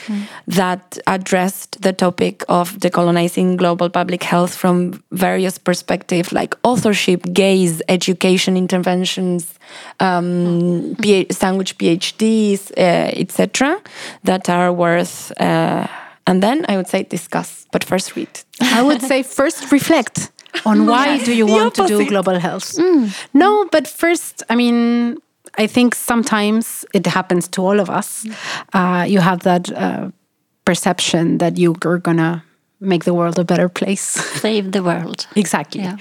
that 0.47 0.97
addressed 1.07 1.81
the 1.81 1.93
topic 1.93 2.43
of 2.47 2.77
decolonizing 2.79 3.57
global 3.57 3.89
public 3.89 4.23
health 4.23 4.53
from 4.55 5.03
various 5.12 5.57
perspectives 5.57 6.31
like 6.31 6.55
authorship 6.63 7.21
gaze 7.34 7.81
education 7.89 8.57
interventions 8.57 9.60
um, 9.99 10.95
P- 11.01 11.27
sandwich 11.31 11.77
phds 11.77 12.71
uh, 12.77 13.21
etc 13.23 13.81
that 14.23 14.49
are 14.49 14.71
worth 14.71 15.31
uh, 15.39 15.88
and 16.27 16.41
then 16.43 16.65
i 16.67 16.77
would 16.77 16.88
say 16.88 17.03
discuss 17.03 17.62
but 17.71 17.84
first 17.84 18.15
read. 18.15 18.29
I 18.62 18.81
would 18.81 19.01
say 19.01 19.23
first 19.23 19.71
reflect 19.71 20.31
on 20.65 20.85
why 20.91 21.17
do 21.23 21.33
you 21.33 21.45
want 21.45 21.75
to 21.75 21.87
do 21.87 22.05
global 22.05 22.39
health. 22.39 22.77
No, 23.33 23.67
but 23.71 23.87
first, 23.87 24.43
I 24.49 24.55
mean, 24.55 25.17
I 25.57 25.67
think 25.67 25.95
sometimes 25.95 26.85
it 26.93 27.05
happens 27.07 27.47
to 27.49 27.61
all 27.61 27.79
of 27.79 27.89
us. 27.89 28.25
Uh, 28.73 29.05
you 29.07 29.19
have 29.19 29.41
that 29.41 29.71
uh, 29.71 30.11
perception 30.65 31.37
that 31.39 31.57
you're 31.57 31.99
gonna 31.99 32.43
make 32.81 33.05
the 33.05 33.13
world 33.13 33.39
a 33.39 33.43
better 33.43 33.69
place. 33.69 34.01
Save 34.41 34.71
the 34.71 34.83
world. 34.83 35.27
exactly. 35.35 35.81
Yeah. 35.81 35.97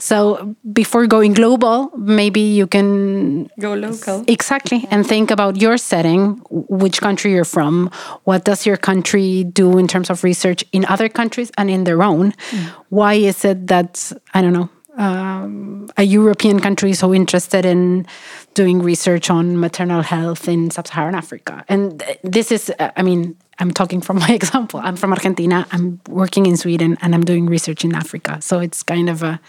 So 0.00 0.54
before 0.72 1.06
going 1.06 1.32
global, 1.32 1.90
maybe 1.96 2.40
you 2.40 2.66
can 2.66 3.48
go 3.60 3.74
local 3.74 4.24
Exactly. 4.26 4.86
And 4.90 5.06
think 5.06 5.30
about 5.30 5.60
your 5.60 5.78
setting, 5.78 6.42
which 6.50 7.00
country 7.00 7.32
you're 7.32 7.44
from, 7.44 7.90
what 8.24 8.44
does 8.44 8.66
your 8.66 8.76
country 8.76 9.44
do 9.44 9.78
in 9.78 9.86
terms 9.86 10.10
of 10.10 10.24
research 10.24 10.64
in 10.72 10.84
other 10.86 11.08
countries 11.08 11.50
and 11.56 11.70
in 11.70 11.84
their 11.84 12.02
own? 12.02 12.32
Mm. 12.50 12.66
Why 12.88 13.14
is 13.14 13.44
it 13.44 13.68
that, 13.68 14.12
I 14.34 14.42
don't 14.42 14.52
know, 14.52 14.68
um, 14.96 15.88
a 15.96 16.02
European 16.02 16.60
country 16.60 16.92
so 16.92 17.12
interested 17.12 17.64
in 17.64 18.06
doing 18.54 18.82
research 18.82 19.30
on 19.30 19.58
maternal 19.58 20.02
health 20.02 20.48
in 20.48 20.70
sub 20.70 20.86
Saharan 20.86 21.14
Africa? 21.14 21.64
And 21.68 22.02
this 22.22 22.52
is, 22.52 22.70
uh, 22.78 22.90
I 22.96 23.02
mean, 23.02 23.36
I'm 23.58 23.70
talking 23.72 24.00
from 24.00 24.18
my 24.26 24.30
example. 24.30 24.80
I'm 24.82 24.96
from 24.96 25.12
Argentina, 25.12 25.66
I'm 25.72 26.00
working 26.08 26.46
in 26.46 26.56
Sweden, 26.56 26.96
and 27.02 27.14
I'm 27.14 27.24
doing 27.24 27.46
research 27.46 27.84
in 27.84 27.94
Africa. 27.94 28.40
So 28.40 28.60
it's 28.60 28.82
kind 28.82 29.08
of 29.08 29.22
a 29.22 29.40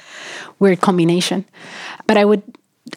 weird 0.59 0.81
combination. 0.81 1.45
But 2.07 2.17
I 2.17 2.25
would 2.25 2.43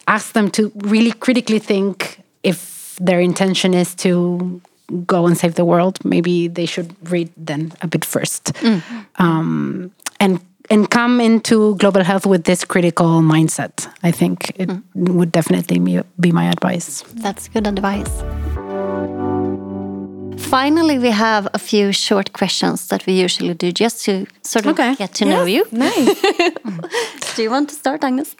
ask 0.07 0.33
them 0.33 0.51
to 0.51 0.71
really 0.75 1.11
critically 1.11 1.59
think 1.59 2.21
if 2.43 2.95
their 2.99 3.19
intention 3.19 3.73
is 3.73 3.95
to 3.95 4.61
go 5.05 5.27
and 5.27 5.37
save 5.37 5.55
the 5.55 5.65
world 5.65 6.03
maybe 6.03 6.47
they 6.47 6.65
should 6.65 6.95
read 7.11 7.29
then 7.37 7.71
a 7.81 7.87
bit 7.87 8.03
first 8.03 8.51
um, 9.17 9.91
and 10.19 10.39
and 10.71 10.89
come 10.89 11.19
into 11.19 11.75
global 11.75 12.03
health 12.03 12.25
with 12.25 12.43
this 12.43 12.63
critical 12.65 13.21
mindset 13.21 13.87
i 14.03 14.11
think 14.11 14.51
it 14.55 14.69
would 14.95 15.31
definitely 15.31 15.79
be, 15.79 16.01
be 16.19 16.31
my 16.31 16.45
advice 16.49 17.03
That's 17.23 17.47
good 17.49 17.67
advice. 17.67 18.23
Finally, 20.49 20.97
we 20.99 21.11
have 21.11 21.47
a 21.53 21.59
few 21.59 21.91
short 21.91 22.33
questions 22.33 22.87
that 22.87 23.05
we 23.05 23.13
usually 23.13 23.53
do 23.53 23.71
just 23.71 24.03
to 24.05 24.25
sort 24.41 24.65
of 24.65 24.71
Okay. 24.71 24.95
get 24.95 25.13
to 25.13 25.25
know 25.25 25.45
you. 25.45 25.63
nice 25.71 26.21
Do 27.35 27.43
you 27.43 27.51
want 27.51 27.69
to 27.69 27.75
start, 27.75 28.03
Agnes? 28.03 28.35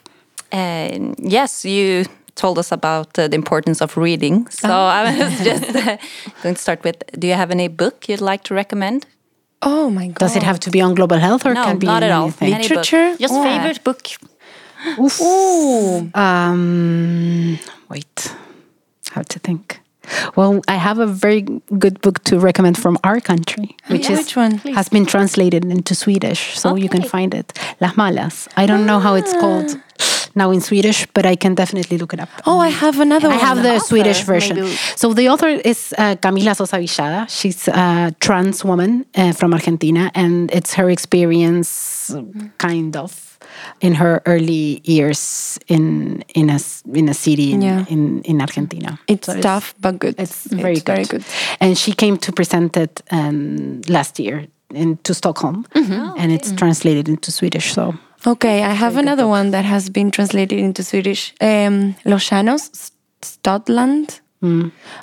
Uh, 0.52 1.14
yes, 1.18 1.64
you 1.64 2.04
told 2.34 2.58
us 2.58 2.72
about 2.72 3.16
uh, 3.18 3.28
the 3.28 3.36
importance 3.36 3.80
of 3.84 3.96
reading. 3.96 4.48
So 4.50 4.68
I 4.68 5.02
was 5.04 5.38
just 5.50 5.76
uh, 5.76 5.96
going 6.42 6.54
to 6.56 6.60
start 6.60 6.82
with 6.84 6.96
Do 7.18 7.26
you 7.28 7.34
have 7.34 7.50
any 7.52 7.68
book 7.68 8.08
you'd 8.08 8.20
like 8.32 8.42
to 8.44 8.54
recommend? 8.54 9.06
Oh 9.62 9.90
my 9.90 10.06
god 10.08 10.18
does 10.18 10.36
it 10.36 10.42
have 10.42 10.58
to 10.60 10.70
be 10.70 10.80
on 10.80 10.94
global 10.94 11.18
health 11.18 11.44
or 11.46 11.54
No, 11.54 11.64
can 11.64 11.76
it 11.76 11.80
be 11.80 11.86
not 11.86 12.02
at 12.02 12.10
all. 12.10 12.24
anything? 12.24 12.54
Any 12.54 12.62
book. 12.68 12.70
literature 12.70 13.16
Just 13.18 13.34
Oh. 13.34 13.42
favorite 13.42 13.82
book. 13.84 14.00
Um, 16.14 17.58
wait, 17.88 18.34
how 19.10 19.22
to 19.22 19.38
think. 19.38 19.80
Well, 20.36 20.60
I 20.66 20.74
have 20.74 20.98
a 20.98 21.06
very 21.06 21.42
good 21.78 22.00
book 22.00 22.24
to 22.24 22.38
recommend 22.40 22.76
from 22.78 22.98
our 23.04 23.20
country, 23.20 23.76
which 23.88 24.06
yeah. 24.08 24.12
is 24.12 24.18
Which 24.20 24.36
one? 24.36 24.52
has 24.74 24.88
been 24.88 25.06
translated 25.06 25.64
into 25.64 25.94
Swedish, 25.94 26.58
so 26.58 26.74
you 26.76 26.88
can 26.88 27.02
find 27.02 27.34
it. 27.34 27.52
Las 27.80 27.94
Malas. 27.94 28.48
I 28.56 28.66
don't 28.66 28.86
know 28.86 28.98
how 28.98 29.14
it's 29.14 29.32
called 29.34 29.78
now 30.34 30.50
in 30.52 30.60
Swedish, 30.60 31.06
but 31.14 31.24
I 31.26 31.36
can 31.36 31.54
definitely 31.54 31.98
look 31.98 32.12
it 32.14 32.20
up. 32.20 32.28
oh 32.46 32.58
i 32.60 32.68
have 32.68 33.00
another 33.00 33.28
I 33.28 33.36
one 33.36 33.46
have 33.46 33.62
the 33.62 33.74
author, 33.76 33.86
Swedish 33.86 34.22
version. 34.26 34.56
maybe- 34.56 34.76
So 34.96 35.14
the 35.14 35.28
author 35.28 35.48
is 35.48 35.94
uh, 35.98 36.14
Camila 36.22 36.54
Sosa 36.54 36.76
Villada. 36.78 37.26
She's 37.28 37.68
a 37.68 38.12
trans 38.20 38.64
woman 38.64 39.04
uh, 39.14 39.32
from 39.32 39.52
Argentina, 39.52 40.10
and 40.14 40.50
it's 40.52 40.74
her 40.74 40.88
experience, 40.90 42.14
kind 42.58 42.96
of, 42.96 43.38
in 43.80 43.94
her 43.94 44.20
early 44.26 44.80
years 44.84 45.58
in 45.68 46.22
in 46.34 46.50
a 46.50 46.58
in 46.94 47.08
a 47.08 47.14
city 47.14 47.52
in 47.52 47.62
Yeah. 47.62 47.84
in, 47.88 48.22
in 48.24 48.40
Argentina. 48.40 48.98
it's 49.06 49.26
So 49.26 49.40
tough 49.40 49.74
but 49.80 49.98
good 49.98 50.14
It's, 50.18 50.44
very, 50.50 50.74
good. 50.74 50.84
very 50.94 51.04
good 51.04 51.24
And 51.60 51.76
she 51.78 51.92
came 51.92 52.16
to 52.18 52.32
present 52.32 52.76
it 52.76 53.02
um, 53.10 53.80
last 53.88 54.18
year 54.18 54.46
into 54.74 55.14
Stockholm, 55.14 55.64
and 56.20 56.30
it's 56.32 56.52
translated 56.52 57.08
into 57.08 57.30
Swedish. 57.32 57.72
So 57.74 57.94
Okay, 58.26 58.62
I 58.62 58.72
have 58.72 58.96
another 58.96 59.26
one 59.26 59.50
that 59.52 59.64
has 59.64 59.88
been 59.88 60.10
translated 60.10 60.58
into 60.58 60.82
Swedish. 60.82 61.32
Um, 61.40 61.96
Los 62.04 62.28
Llanos, 62.30 62.70
S- 62.74 62.92
Stadland, 63.22 64.20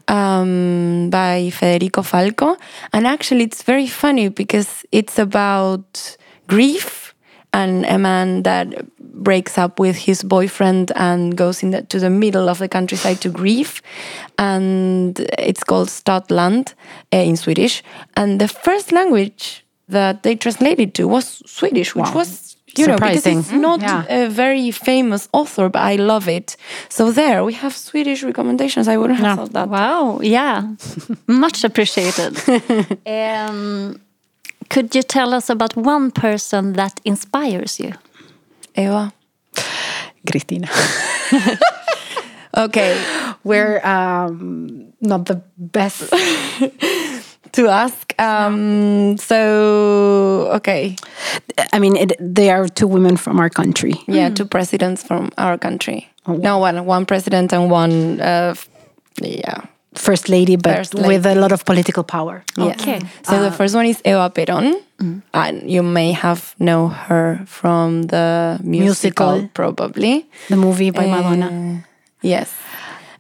um, 0.08 1.10
by 1.10 1.50
Federico 1.52 2.04
Falco. 2.04 2.58
And 2.94 3.08
actually, 3.08 3.44
it's 3.46 3.64
very 3.64 3.88
funny 3.88 4.30
because 4.30 4.86
it's 4.92 5.18
about 5.18 6.18
grief 6.48 7.16
and 7.54 7.86
a 7.86 7.98
man 7.98 8.44
that 8.44 8.68
breaks 9.00 9.58
up 9.58 9.80
with 9.80 9.96
his 9.96 10.22
boyfriend 10.22 10.92
and 10.96 11.36
goes 11.36 11.64
in 11.64 11.72
the, 11.72 11.82
to 11.84 12.00
the 12.00 12.10
middle 12.12 12.50
of 12.50 12.60
the 12.60 12.68
countryside 12.68 13.20
to 13.22 13.30
grieve, 13.30 13.82
and 14.38 15.20
it's 15.40 15.64
called 15.64 15.88
Stadland 15.90 16.74
uh, 17.12 17.18
in 17.18 17.36
Swedish. 17.36 17.82
And 18.16 18.40
the 18.40 18.48
first 18.48 18.92
language 18.92 19.66
that 19.88 20.22
they 20.24 20.36
translated 20.36 20.94
to 20.96 21.08
was 21.08 21.42
Swedish, 21.48 21.96
which 21.96 22.06
Wow. 22.08 22.16
was 22.16 22.57
you 22.78 22.88
know 22.88 22.96
Surprising. 22.96 23.38
because 23.40 23.52
it's 23.52 23.62
not 23.62 23.82
Yeah. 23.82 24.06
a 24.26 24.30
very 24.30 24.72
famous 24.72 25.28
author, 25.32 25.70
but 25.70 25.82
I 25.82 25.96
love 25.98 26.28
it. 26.28 26.56
So 26.90 27.12
there 27.12 27.44
we 27.44 27.54
have 27.54 27.74
Swedish 27.76 28.24
recommendations. 28.24 28.88
I 28.88 28.98
wouldn't 28.98 29.20
have 29.20 29.38
thought 29.38 29.54
that. 29.54 29.70
Wow, 29.70 30.20
yeah, 30.22 30.62
much 31.28 31.64
appreciated. 31.64 32.38
um, 33.06 34.00
could 34.70 34.94
you 34.96 35.04
tell 35.04 35.34
us 35.34 35.50
about 35.50 35.76
one 35.76 36.12
person 36.12 36.74
that 36.74 37.00
inspires 37.06 37.80
you? 37.80 37.94
Eva. 38.76 39.12
Cristina. 40.30 40.68
Okay, 42.58 42.98
We're 43.44 43.86
um, 43.86 44.94
not 45.00 45.26
the 45.26 45.42
best. 45.58 46.12
to 47.54 47.68
ask. 47.70 48.14
Um, 48.20 49.18
so 49.18 50.50
okay, 50.56 50.96
I 51.74 51.80
mean, 51.80 51.96
it, 51.96 52.14
they 52.20 52.50
are 52.50 52.68
two 52.68 52.88
women 52.88 53.18
from 53.18 53.40
our 53.40 53.50
country. 53.50 53.94
yeah, 54.08 54.30
two 54.30 54.46
presidents 54.46 55.04
from 55.04 55.30
our 55.38 55.58
country. 55.58 56.08
No, 56.28 56.58
one 56.60 56.86
one 56.86 57.06
president 57.06 57.54
and 57.54 57.70
one. 57.72 58.20
Uh, 58.22 58.56
yeah. 59.22 59.62
First 59.96 60.30
lady, 60.30 60.58
but 60.58 60.76
First 60.78 60.94
with 60.94 61.26
a 61.26 61.34
lot 61.34 61.52
of 61.52 61.66
political 61.66 62.04
power. 62.04 62.44
Yes. 62.56 62.80
Okay. 62.82 63.00
So 63.24 63.42
the 63.42 63.50
first 63.52 63.74
one 63.74 63.88
is 63.88 64.00
Eva 64.06 64.30
Perón, 64.30 64.78
and 65.34 65.72
you 65.72 65.82
may 65.82 66.12
have 66.12 66.54
know 66.60 66.90
her 66.90 67.42
from 67.48 68.04
the 68.04 68.60
musical, 68.62 69.32
Musical. 69.42 69.50
probably. 69.56 70.28
The 70.50 70.56
movie 70.56 70.92
by 70.92 71.08
Madonna. 71.08 71.50
Uh, 71.50 71.88
yes. 72.22 72.54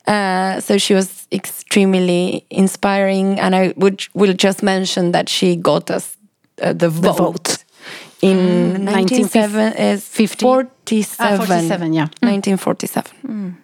Uh, 0.07 0.59
so 0.61 0.77
she 0.77 0.93
was 0.93 1.27
extremely 1.31 2.45
inspiring, 2.49 3.39
and 3.39 3.53
I 3.55 3.73
would 3.75 4.07
will 4.13 4.33
just 4.33 4.63
mention 4.63 5.11
that 5.11 5.29
she 5.29 5.55
got 5.55 5.91
us 5.91 6.15
uh, 6.61 6.73
the, 6.73 6.89
vote, 6.89 7.17
vote. 7.17 7.63
in 8.21 8.37
Mm, 8.37 8.85
1947 8.85 9.73
is 9.73 10.03
50? 10.07 10.43
47. 10.45 11.39
Ah, 11.41 11.45
47, 11.45 11.93
yeah. 11.93 12.07
1947. 12.21 13.57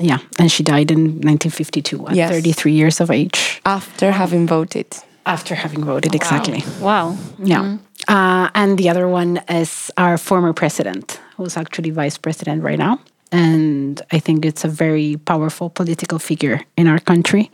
Yeah, 0.00 0.18
and 0.38 0.50
she 0.50 0.62
died 0.64 0.90
in 0.90 1.20
1952 1.20 2.08
at 2.08 2.16
Yes. 2.16 2.30
33 2.30 2.72
years 2.72 3.00
of 3.00 3.10
age 3.10 3.60
After 3.64 4.10
having 4.12 4.46
voted. 4.48 4.86
after 5.24 5.54
having 5.54 5.84
voted. 5.84 6.14
Exactly. 6.14 6.64
Wow. 6.80 7.16
Yeah. 7.38 7.76
Uh, 8.08 8.48
and 8.54 8.76
the 8.76 8.88
other 8.90 9.06
one 9.06 9.40
is 9.48 9.90
our 9.96 10.18
former 10.18 10.52
president, 10.52 11.20
who's 11.36 11.56
actually 11.56 11.90
vice 11.90 12.18
president 12.18 12.64
right 12.64 12.78
now. 12.78 12.98
And 13.32 14.00
I 14.16 14.20
think 14.20 14.44
it's 14.44 14.64
a 14.64 14.68
very 14.68 15.16
powerful 15.24 15.70
political 15.70 16.18
figure 16.18 16.60
in 16.76 16.86
our 16.86 17.00
country. 17.00 17.50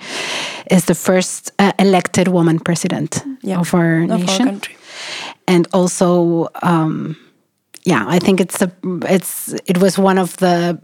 Is 0.71 0.85
the 0.85 0.95
first 0.95 1.51
uh, 1.59 1.73
elected 1.79 2.29
woman 2.29 2.59
president 2.59 3.23
Yeah. 3.43 3.61
of 3.61 3.75
our 3.75 4.03
Of 4.03 4.11
our 4.11 4.19
nation, 4.19 4.45
country. 4.47 4.77
and 5.47 5.67
also, 5.73 6.49
um, 6.63 7.17
yeah, 7.87 8.05
I 8.17 8.19
think 8.19 8.41
it's 8.41 8.63
a 8.63 8.69
it's 9.09 9.55
it 9.67 9.79
was 9.79 9.99
one 9.99 10.21
of 10.21 10.37
the 10.37 10.79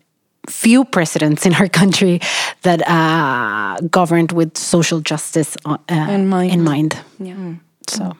few 0.51 0.85
presidents 0.85 1.45
in 1.47 1.55
our 1.55 1.69
country 1.81 2.21
that 2.63 2.81
uh, 2.89 3.77
governed 3.91 4.33
with 4.33 4.57
social 4.57 5.01
justice 5.11 5.57
uh, 5.67 5.77
In 5.91 6.29
mind. 6.29 6.53
In 6.53 6.63
mind. 6.65 6.97
Yeah. 7.19 7.55
So, 7.89 8.13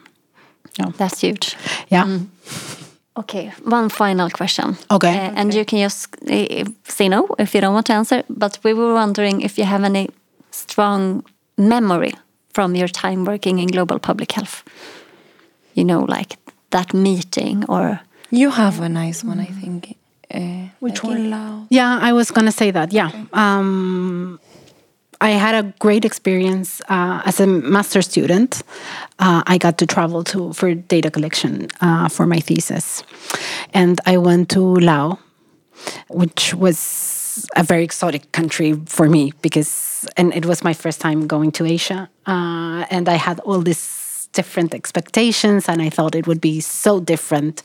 That's 0.99 1.21
huge. 1.23 1.57
yeah. 1.93 2.19
Okay, 3.17 3.53
one 3.65 3.89
final 3.89 4.29
question. 4.31 4.77
Okay. 4.91 5.17
Uh, 5.17 5.33
and 5.37 5.55
you 5.55 5.65
can 5.65 5.79
just 5.79 6.09
uh, 6.29 6.65
say 6.89 7.09
no 7.09 7.27
if 7.39 7.55
you 7.55 7.61
don't 7.61 7.75
want 7.75 7.87
to 7.87 7.93
answer. 7.93 8.25
But 8.29 8.59
we 8.65 8.75
were 8.75 8.93
wondering 8.95 9.41
if 9.41 9.57
you 9.57 9.65
have 9.65 9.85
any 9.85 10.09
strong 10.51 11.25
memory 11.57 12.13
from 12.53 12.75
your 12.75 12.89
time 12.89 13.25
working 13.25 13.59
in 13.59 13.69
global 13.69 13.99
public 13.99 14.33
health. 14.33 14.65
You 15.75 15.85
know, 15.85 16.01
like 16.01 16.37
that 16.71 16.93
meeting 16.93 17.65
or. 17.69 18.01
You 18.31 18.51
have 18.51 18.81
a 18.81 18.89
nice 18.89 19.23
one, 19.23 19.39
I 19.39 19.47
think. 19.61 19.97
Uh, 20.35 20.71
Which 20.81 21.05
like 21.05 21.19
one? 21.19 21.67
Yeah, 21.71 21.99
I 22.03 22.13
was 22.13 22.33
gonna 22.33 22.53
say 22.53 22.73
that. 22.73 22.93
Yeah, 22.93 23.11
um, 23.33 24.41
I 25.21 25.31
had 25.31 25.55
a 25.55 25.73
great 25.79 26.05
experience 26.05 26.81
uh, 26.89 27.23
as 27.25 27.41
a 27.41 27.47
master 27.47 28.03
student. 28.03 28.63
Uh, 29.19 29.43
I 29.47 29.59
got 29.59 29.79
to 29.79 29.87
travel 29.87 30.25
to 30.25 30.53
for 30.53 30.75
data 30.75 31.11
collection 31.11 31.69
uh, 31.81 32.09
for 32.09 32.27
my 32.27 32.41
thesis, 32.41 33.03
and 33.73 34.01
I 34.07 34.19
went 34.19 34.49
to 34.51 34.61
Laos, 34.61 35.19
which 36.09 36.55
was 36.55 37.47
a 37.57 37.63
very 37.63 37.85
exotic 37.85 38.31
country 38.33 38.75
for 38.87 39.09
me 39.09 39.33
because, 39.43 40.07
and 40.17 40.33
it 40.35 40.47
was 40.47 40.63
my 40.63 40.73
first 40.73 41.01
time 41.01 41.27
going 41.27 41.53
to 41.53 41.65
Asia, 41.65 42.09
uh, 42.27 42.85
and 42.91 43.09
I 43.09 43.15
had 43.15 43.41
all 43.41 43.61
this 43.61 44.05
different 44.35 44.75
expectations 44.75 45.69
and 45.69 45.81
I 45.81 45.89
thought 45.89 46.15
it 46.15 46.27
would 46.27 46.41
be 46.41 46.61
so 46.61 47.01
different. 47.01 47.63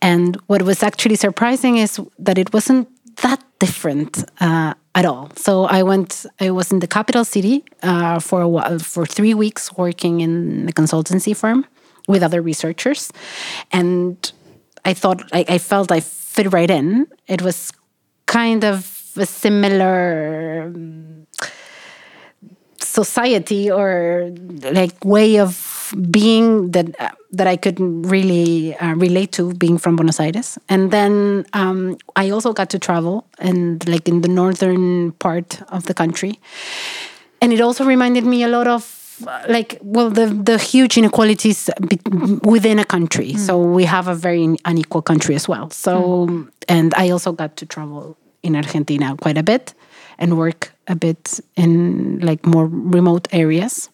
And 0.00 0.36
what 0.46 0.62
was 0.62 0.82
actually 0.82 1.16
surprising 1.16 1.78
is 1.78 1.98
that 2.18 2.38
it 2.38 2.52
wasn't 2.52 2.88
that 3.22 3.42
different 3.58 4.24
uh, 4.40 4.74
at 4.94 5.04
all. 5.04 5.30
So 5.36 5.64
I 5.64 5.82
went, 5.82 6.26
I 6.40 6.50
was 6.50 6.70
in 6.70 6.78
the 6.78 6.86
capital 6.86 7.24
city 7.24 7.64
uh, 7.82 8.20
for 8.20 8.40
a 8.40 8.48
while, 8.48 8.78
for 8.78 9.04
three 9.06 9.34
weeks 9.34 9.72
working 9.76 10.20
in 10.20 10.66
the 10.66 10.72
consultancy 10.72 11.36
firm 11.36 11.66
with 12.06 12.22
other 12.22 12.40
researchers. 12.40 13.10
And 13.72 14.32
I 14.84 14.94
thought, 14.94 15.22
I, 15.32 15.44
I 15.48 15.58
felt 15.58 15.90
I 15.90 16.00
fit 16.00 16.52
right 16.52 16.70
in. 16.70 17.06
It 17.26 17.42
was 17.42 17.72
kind 18.26 18.64
of 18.64 19.10
a 19.16 19.26
similar 19.26 20.64
um, 20.66 21.26
society 22.80 23.70
or 23.70 24.32
like 24.72 25.04
way 25.04 25.38
of 25.38 25.73
being 26.10 26.70
that 26.72 26.98
uh, 27.00 27.10
that 27.32 27.46
I 27.46 27.56
couldn't 27.56 28.02
really 28.02 28.76
uh, 28.76 28.94
relate 28.94 29.32
to 29.32 29.52
being 29.54 29.78
from 29.78 29.96
Buenos 29.96 30.20
Aires. 30.20 30.58
And 30.68 30.90
then 30.90 31.46
um, 31.52 31.96
I 32.16 32.30
also 32.30 32.52
got 32.52 32.70
to 32.70 32.78
travel 32.78 33.26
and 33.38 33.86
like 33.88 34.08
in 34.08 34.20
the 34.20 34.28
northern 34.28 35.12
part 35.12 35.60
of 35.68 35.84
the 35.86 35.94
country, 35.94 36.38
and 37.40 37.52
it 37.52 37.60
also 37.60 37.84
reminded 37.84 38.24
me 38.24 38.42
a 38.42 38.48
lot 38.48 38.66
of 38.66 39.20
uh, 39.26 39.44
like 39.48 39.78
well 39.82 40.10
the 40.10 40.26
the 40.26 40.58
huge 40.58 40.96
inequalities 40.96 41.70
within 42.42 42.78
a 42.78 42.84
country. 42.84 43.34
So 43.34 43.58
we 43.58 43.84
have 43.84 44.08
a 44.08 44.14
very 44.14 44.56
unequal 44.64 45.02
country 45.02 45.34
as 45.34 45.48
well. 45.48 45.70
So 45.70 46.46
and 46.68 46.94
I 46.94 47.10
also 47.10 47.32
got 47.32 47.56
to 47.56 47.66
travel 47.66 48.16
in 48.42 48.56
Argentina 48.56 49.16
quite 49.20 49.38
a 49.38 49.42
bit 49.42 49.74
and 50.18 50.38
work 50.38 50.72
a 50.86 50.94
bit 50.94 51.40
in 51.56 52.20
like 52.20 52.46
more 52.46 52.66
remote 52.66 53.28
areas. 53.32 53.88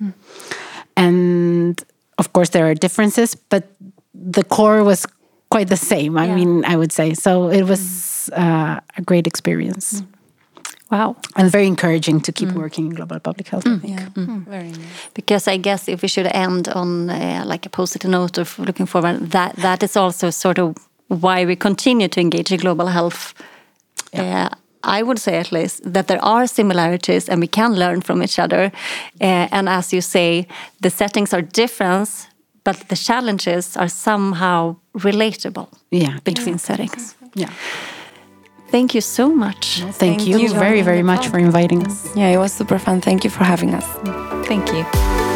And 0.97 1.40
of 2.21 2.27
course, 2.33 2.51
there 2.51 2.67
are 2.71 2.75
differences, 2.75 3.35
but 3.49 3.63
the 4.35 4.45
core 4.45 4.85
was 4.85 5.07
quite 5.55 5.69
the 5.69 5.77
same. 5.93 6.13
I 6.23 6.27
Yeah. 6.27 6.35
mean, 6.39 6.65
I 6.73 6.77
would 6.77 6.93
say 6.93 7.15
so. 7.15 7.51
It 7.51 7.65
was 7.65 7.81
uh, 8.33 8.79
a 8.99 9.03
great 9.11 9.27
experience 9.27 10.03
Wow. 10.91 11.15
and 11.37 11.51
very 11.53 11.67
encouraging 11.67 12.21
to 12.23 12.33
keep 12.33 12.53
working 12.53 12.87
in 12.87 12.95
global 12.95 13.19
public 13.21 13.49
health. 13.49 13.67
I 13.67 13.79
think. 13.79 13.95
Yeah. 13.99 14.09
Very 14.51 14.71
nice. 14.71 15.11
Because 15.15 15.53
I 15.55 15.59
guess 15.59 15.89
if 15.89 16.03
we 16.03 16.09
should 16.09 16.27
end 16.35 16.69
on 16.69 17.11
uh, 17.11 17.43
like 17.53 17.67
a 17.67 17.71
positive 17.71 18.11
note 18.11 18.41
of 18.41 18.59
looking 18.59 18.87
forward, 18.87 19.31
that 19.31 19.57
that 19.57 19.83
is 19.83 19.97
also 19.97 20.31
sort 20.31 20.59
of 20.59 20.75
why 21.09 21.45
we 21.47 21.57
continue 21.57 22.09
to 22.09 22.21
engage 22.21 22.53
in 22.55 22.61
global 22.61 22.87
health. 22.87 23.35
Uh, 24.15 24.49
I 24.83 25.03
would 25.03 25.19
say 25.19 25.37
at 25.39 25.53
least 25.53 25.93
that 25.93 26.07
there 26.07 26.25
are 26.25 26.47
similarities 26.47 27.29
and 27.29 27.41
we 27.41 27.47
can 27.49 27.75
learn 27.75 28.01
from 28.01 28.23
each 28.23 28.39
other. 28.39 28.73
Uh, 29.21 29.49
and 29.53 29.69
as 29.69 29.93
you 29.93 30.01
say, 30.01 30.47
the 30.81 30.91
settings 30.91 31.35
are 31.35 31.43
different, 31.43 32.29
but 32.65 32.77
the 32.89 32.97
challenges 32.97 33.77
are 33.77 33.89
somehow 33.89 34.77
relatable 34.99 35.69
Yeah, 35.91 36.19
between 36.25 36.59
settings. 36.59 37.15
yeah. 37.35 37.51
Thank 38.71 38.95
you 38.95 39.01
so 39.01 39.29
much. 39.35 39.81
Thank, 39.81 39.95
Thank 39.97 40.27
you, 40.27 40.39
you. 40.39 40.49
very, 40.55 40.83
very 40.83 41.03
much 41.03 41.27
for 41.29 41.39
inviting 41.39 41.85
us. 41.87 42.09
Yeah, 42.17 42.29
it 42.29 42.39
was 42.39 42.53
super 42.53 42.79
fun. 42.79 43.01
Thank 43.01 43.25
you 43.25 43.31
for 43.31 43.45
having 43.45 43.75
us. 43.75 43.85
Thank 44.47 44.73
you. 44.73 45.30